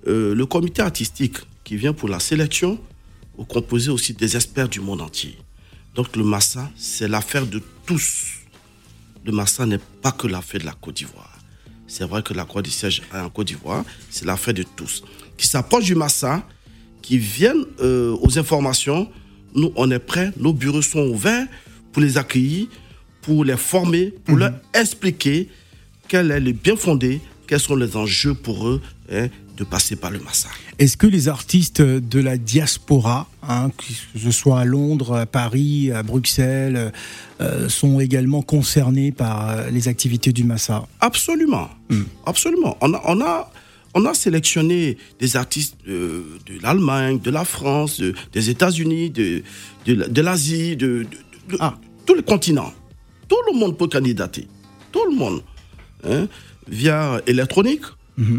le 0.05 0.43
comité 0.45 0.81
artistique 0.81 1.38
qui 1.63 1.77
vient 1.77 1.93
pour 1.93 2.10
la 2.10 2.19
sélection 2.19 2.79
composé 3.43 3.91
aussi 3.91 4.13
des 4.13 4.36
experts 4.36 4.69
du 4.69 4.80
monde 4.80 5.02
entier. 5.02 5.38
Donc 5.93 6.15
le 6.15 6.24
Massa, 6.24 6.69
c'est 6.76 7.08
l'affaire 7.08 7.45
de 7.45 7.62
tous. 7.86 8.39
Le 9.26 9.32
Massa 9.32 9.65
n'est 9.65 9.80
pas 10.02 10.12
que 10.12 10.28
l'affaire 10.28 10.62
de 10.62 10.65
la 10.65 10.74
Côte 10.74 10.95
d'Ivoire. 10.95 11.38
C'est 11.88 12.06
vrai 12.06 12.24
que 12.24 12.34
la 12.34 12.45
Croix 12.45 12.62
du 12.62 12.71
siège 12.71 13.02
est 13.13 13.17
en 13.17 13.30
Côte 13.30 13.48
d'Ivoire, 13.48 13.84
c'est 14.10 14.26
l'affaire 14.26 14.54
de 14.54 14.63
tous. 14.76 15.04
Qui 15.38 15.48
s'approchent 15.48 15.86
du 15.86 15.95
Massa, 15.95 16.48
qui 17.02 17.17
viennent 17.17 17.65
euh, 17.82 18.15
aux 18.21 18.39
informations, 18.39 19.10
nous 19.54 19.71
on 19.76 19.89
est 19.91 20.00
prêts, 20.00 20.32
nos 20.38 20.54
bureaux 20.54 20.82
sont 20.82 21.08
ouverts 21.08 21.48
pour 21.91 22.02
les 22.02 22.17
accueillir, 22.17 22.67
pour 23.21 23.45
les 23.45 23.58
former, 23.58 24.13
pour 24.26 24.38
leur 24.38 24.54
expliquer 24.74 25.50
quel 26.08 26.32
est 26.32 26.39
le 26.39 26.52
bien 26.52 26.76
fondé, 26.76 27.21
quels 27.48 27.60
sont 27.60 27.76
les 27.76 27.95
enjeux 27.95 28.34
pour 28.34 28.67
eux 28.67 28.82
hein, 29.12 29.28
de 29.58 29.63
passer 29.63 29.96
par 29.96 30.12
le 30.12 30.20
Massa. 30.20 30.50
Est-ce 30.80 30.98
que 30.98 31.08
les 31.08 31.28
artistes 31.30 31.82
de 31.82 32.20
la 32.20 32.38
diaspora, 32.38 33.28
hein, 33.48 33.70
que 33.78 34.20
ce 34.20 34.32
soit 34.32 34.60
à 34.60 34.65
Londres, 34.65 35.15
à 35.18 35.26
Paris, 35.26 35.91
à 35.91 36.04
Bruxelles, 36.04 36.91
euh, 37.41 37.70
sont 37.70 38.00
également 38.00 38.41
concernés 38.41 39.12
par 39.12 39.50
euh, 39.50 39.70
les 39.70 39.88
activités 39.88 40.34
du 40.34 40.44
Massa 40.44 40.86
Absolument. 41.00 41.70
Absolument. 42.26 42.78
On 42.82 42.94
a, 42.94 43.02
on, 43.06 43.22
a, 43.22 43.52
on 43.94 44.06
a 44.06 44.13
sélectionné 44.13 44.98
des 45.20 45.36
artistes 45.38 45.76
de, 45.88 46.24
de 46.48 46.62
l'Allemagne, 46.62 47.20
de 47.20 47.32
la 47.32 47.46
France, 47.46 48.00
de- 48.00 48.13
des 48.34 48.50
États-Unis, 48.50 49.10
de, 49.10 49.44
de, 49.86 49.94
la- 49.94 50.08
de 50.08 50.22
l'Asie, 50.22 50.76
de- 50.76 51.06
Ah. 51.60 51.76
tous 52.06 52.15
les 52.15 52.24
continents. 52.24 52.74
Tout 53.28 53.38
le 53.52 53.58
monde 53.58 53.78
peut 53.78 53.88
candidater. 53.88 54.48
Tout 54.91 55.06
le 55.10 55.15
monde. 55.15 55.41
Hein, 56.08 56.28
via 56.68 57.22
électronique. 57.26 57.82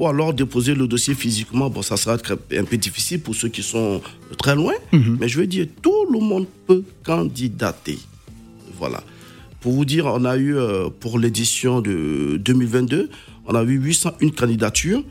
Ou 0.00 0.06
alors 0.06 0.32
déposer 0.32 0.74
le 0.74 0.86
dossier 0.88 1.14
physiquement. 1.14 1.68
Bon, 1.68 1.82
ça 1.82 1.96
sera 1.98 2.14
un 2.14 2.64
peu 2.64 2.76
difficile 2.78 3.20
pour 3.20 3.34
ceux 3.34 3.48
qui 3.48 3.62
sont 3.62 4.00
très 4.38 4.54
loin. 4.54 4.72
Mais 4.92 5.28
je 5.28 5.38
veux 5.38 5.46
dire, 5.46 5.66
tout 5.82 6.06
le 6.10 6.18
monde 6.18 6.46
peut 6.66 6.82
candidater. 7.04 7.98
Voilà. 8.78 9.02
Pour 9.60 9.72
vous 9.72 9.84
dire, 9.84 10.06
on 10.06 10.24
a 10.24 10.36
eu, 10.36 10.56
euh, 10.56 10.88
pour 10.88 11.18
l'édition 11.18 11.80
de 11.80 12.38
2022, 12.42 13.10
on 13.46 13.54
a 13.54 13.62
eu 13.64 13.78
801 13.78 14.30
candidatures 14.30 15.02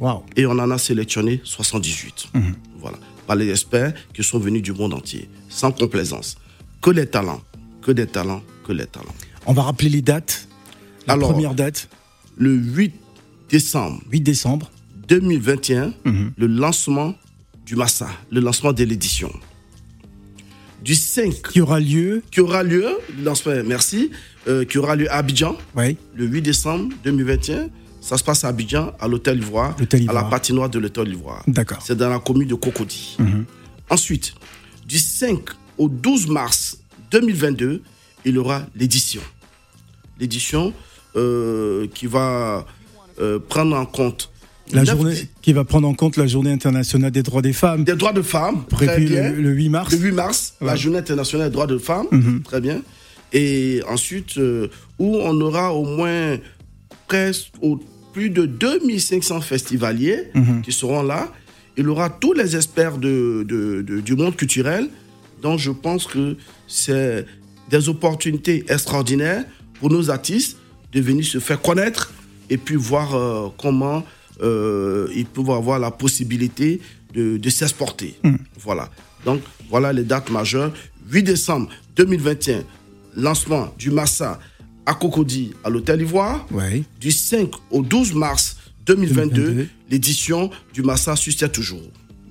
Waouh. 0.00 0.22
et 0.36 0.46
on 0.46 0.52
en 0.52 0.70
a 0.70 0.78
sélectionné 0.78 1.40
78. 1.44 2.28
Voilà. 2.80 2.98
Par 3.26 3.36
les 3.36 3.50
experts 3.50 3.94
qui 4.14 4.24
sont 4.24 4.38
venus 4.38 4.62
du 4.62 4.72
monde 4.72 4.94
entier. 4.94 5.28
Sans 5.48 5.70
complaisance. 5.70 6.36
Que 6.80 6.90
les 6.90 7.06
talents. 7.06 7.40
Que 7.82 7.92
des 7.92 8.06
talents. 8.06 8.42
Que 8.66 8.72
les 8.72 8.86
talents. 8.86 9.14
On 9.46 9.52
va 9.52 9.62
rappeler 9.62 9.88
les 9.90 10.02
dates. 10.02 10.48
La 11.06 11.14
Alors, 11.14 11.32
première 11.32 11.54
date, 11.54 11.88
Le 12.36 12.52
8 12.54 12.94
décembre 13.56 14.00
8 14.10 14.20
décembre. 14.22 14.70
2021, 15.08 15.92
le 16.38 16.46
lancement 16.46 17.14
du 17.66 17.76
Massa, 17.76 18.08
le 18.30 18.40
lancement 18.40 18.72
de 18.72 18.82
l'édition. 18.84 19.30
Du 20.82 20.94
5 20.94 21.42
Qui 21.52 21.60
aura 21.60 21.78
lieu. 21.78 22.22
qui 22.30 22.40
aura 22.40 22.62
lieu, 22.62 22.86
lancement, 23.22 23.52
merci, 23.66 24.10
euh, 24.48 24.64
qui 24.64 24.78
aura 24.78 24.96
lieu 24.96 25.08
à 25.12 25.16
Abidjan, 25.16 25.56
Oui. 25.76 25.96
le 26.16 26.24
8 26.26 26.42
décembre 26.42 26.94
2021. 27.04 27.68
Ça 28.00 28.16
se 28.18 28.24
passe 28.24 28.42
à 28.44 28.48
Abidjan, 28.48 28.92
à 28.98 29.06
l'hôtel 29.06 29.38
Ivoire, 29.38 29.76
à 30.08 30.12
la 30.12 30.24
patinoire 30.24 30.70
de 30.70 30.78
l'hôtel 30.78 31.08
Ivoire. 31.08 31.44
D'accord. 31.46 31.78
C'est 31.84 31.96
dans 31.96 32.08
la 32.08 32.18
commune 32.18 32.48
de 32.48 32.54
Cocody. 32.54 33.16
Ensuite, 33.90 34.32
du 34.88 34.98
5 34.98 35.38
au 35.78 35.88
12 35.88 36.26
mars 36.28 36.78
2022, 37.10 37.82
il 38.24 38.34
y 38.34 38.38
aura 38.38 38.62
l'édition. 38.74 39.20
L'édition 40.18 40.72
euh, 41.16 41.86
qui 41.94 42.06
va 42.06 42.66
euh, 43.20 43.38
prendre 43.38 43.76
en 43.76 43.84
compte 43.86 44.30
La 44.72 44.84
journée 44.84 45.14
qui 45.42 45.52
va 45.52 45.64
prendre 45.64 45.86
en 45.88 45.94
compte 45.94 46.16
la 46.16 46.26
journée 46.26 46.50
internationale 46.52 47.10
des 47.10 47.22
droits 47.22 47.42
des 47.42 47.52
femmes. 47.52 47.84
des 47.84 47.94
droits 47.96 48.12
de 48.12 48.22
femmes. 48.22 48.64
Très 48.70 48.86
Prévue 48.86 49.06
bien. 49.06 49.30
le, 49.32 49.42
le 49.42 49.50
8 49.50 49.68
mars. 49.68 49.92
Le 49.92 49.98
8 49.98 50.12
mars, 50.12 50.54
la 50.60 50.76
journée 50.76 50.98
internationale 50.98 51.48
des 51.48 51.52
droits 51.52 51.66
de 51.66 51.78
femmes. 51.78 52.06
Mhm. 52.10 52.42
Très 52.42 52.60
bien. 52.60 52.80
Et 53.32 53.80
ensuite, 53.88 54.36
euh, 54.38 54.68
où 54.98 55.16
on 55.16 55.40
aura 55.40 55.72
au 55.74 55.84
moins 55.84 56.38
presque 57.08 57.48
au- 57.60 57.80
plus 58.12 58.28
de 58.28 58.44
2500 58.44 59.40
festivaliers 59.40 60.24
Mhm. 60.34 60.60
qui 60.62 60.70
seront 60.72 61.02
là. 61.02 61.32
Il 61.78 61.84
y 61.84 61.86
aura 61.86 62.10
tous 62.10 62.34
les 62.34 62.54
experts 62.56 62.98
de, 62.98 63.42
de- 63.48 63.80
de- 63.80 64.00
du 64.00 64.14
monde 64.14 64.36
culturel. 64.36 64.88
Donc, 65.42 65.58
je 65.58 65.70
pense 65.70 66.06
que 66.06 66.36
c'est 66.68 67.24
des 67.70 67.88
opportunités 67.88 68.64
extraordinaires 68.68 69.44
pour 69.80 69.88
nos 69.90 70.10
artistes 70.10 70.58
de 70.92 71.00
venir 71.00 71.24
se 71.24 71.38
faire 71.38 71.60
connaître 71.62 72.12
et 72.50 72.58
puis 72.58 72.76
voir 72.76 73.14
euh, 73.14 73.48
comment 73.58 74.04
euh, 74.42 75.08
ils 75.14 75.26
peuvent 75.26 75.50
avoir 75.50 75.78
la 75.78 75.90
possibilité 75.90 76.80
de, 77.14 77.36
de 77.36 77.50
s'exporter. 77.50 78.18
Voilà. 78.58 78.90
Donc, 79.24 79.40
voilà 79.70 79.92
les 79.92 80.04
dates 80.04 80.30
majeures. 80.30 80.72
8 81.10 81.22
décembre 81.22 81.68
2021, 81.96 82.62
lancement 83.16 83.72
du 83.78 83.90
Massa 83.90 84.40
à 84.86 84.94
Cocody 84.94 85.52
à 85.64 85.70
l'Hôtel 85.70 86.00
Ivoire. 86.00 86.46
Du 87.00 87.10
5 87.10 87.50
au 87.70 87.82
12 87.82 88.14
mars 88.14 88.56
2022, 88.86 89.30
2022. 89.30 89.68
l'édition 89.90 90.50
du 90.72 90.82
Massa 90.82 91.14
suscite 91.16 91.52
toujours. 91.52 91.82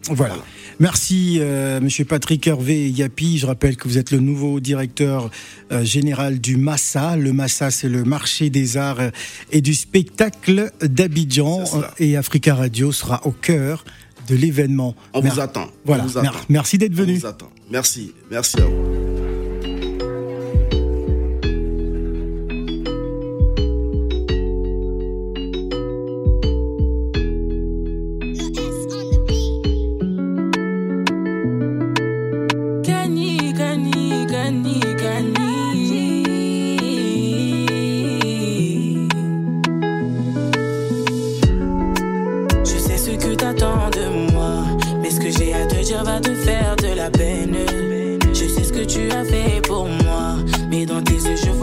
Voilà. 0.10 0.38
Merci, 0.82 1.38
euh, 1.40 1.80
Monsieur 1.80 2.06
Patrick 2.06 2.48
Hervé 2.48 2.90
Yapi. 2.90 3.38
Je 3.38 3.46
rappelle 3.46 3.78
que 3.78 3.88
vous 3.88 4.00
êtes 4.00 4.10
le 4.10 4.18
nouveau 4.20 4.60
directeur 4.60 5.30
euh, 5.72 5.84
général 5.86 6.40
du 6.42 6.58
Massa. 6.58 7.16
Le 7.18 7.34
Massa, 7.34 7.70
c'est 7.70 7.88
le 7.88 8.04
marché 8.04 8.50
des 8.50 8.78
arts 8.78 9.00
euh, 9.00 9.12
et 9.52 9.62
du 9.62 9.76
spectacle 9.76 10.72
d'Abidjan. 10.82 11.66
Et 12.00 12.18
Africa 12.18 12.56
Radio 12.56 12.92
sera 12.92 13.22
au 13.28 13.32
cœur 13.32 13.86
de 14.28 14.36
l'événement. 14.36 14.96
On 15.14 15.22
Mer- 15.22 15.36
vous 15.36 15.40
attend. 15.40 15.66
On 15.68 15.70
Voilà. 15.86 16.06
Mer-. 16.24 16.46
Merci 16.50 16.80
d'être 16.80 16.94
On 16.94 17.04
venu. 17.04 17.14
vous 17.20 17.28
attend. 17.28 17.52
Merci. 17.70 18.14
Merci 18.32 18.58
à 18.60 18.66
vous. 18.66 19.01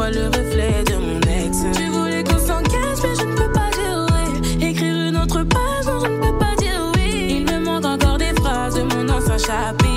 Vois 0.09 0.21
le 0.21 0.27
reflet 0.27 0.85
de 0.85 0.97
mon 0.97 1.21
ex. 1.21 1.59
Tu 1.77 1.89
voulais 1.89 2.25
qu'on 2.25 2.39
s'engage, 2.39 2.99
mais 3.03 3.15
je 3.15 3.25
ne 3.25 3.35
peux 3.35 3.53
pas 3.53 3.71
dire 3.71 4.07
oui. 4.11 4.69
Écrire 4.69 4.97
une 5.09 5.17
autre 5.17 5.43
page, 5.45 5.87
non, 5.87 6.01
je 6.05 6.11
ne 6.11 6.19
peux 6.19 6.39
pas 6.39 6.55
dire 6.57 6.93
oui. 6.95 7.37
Il 7.39 7.45
me 7.45 7.59
manque 7.65 7.85
encore 7.85 8.19
des 8.19 8.33
phrases 8.41 8.75
de 8.75 8.83
mon 8.83 9.09
ancien 9.09 9.39
chapitre. 9.39 9.88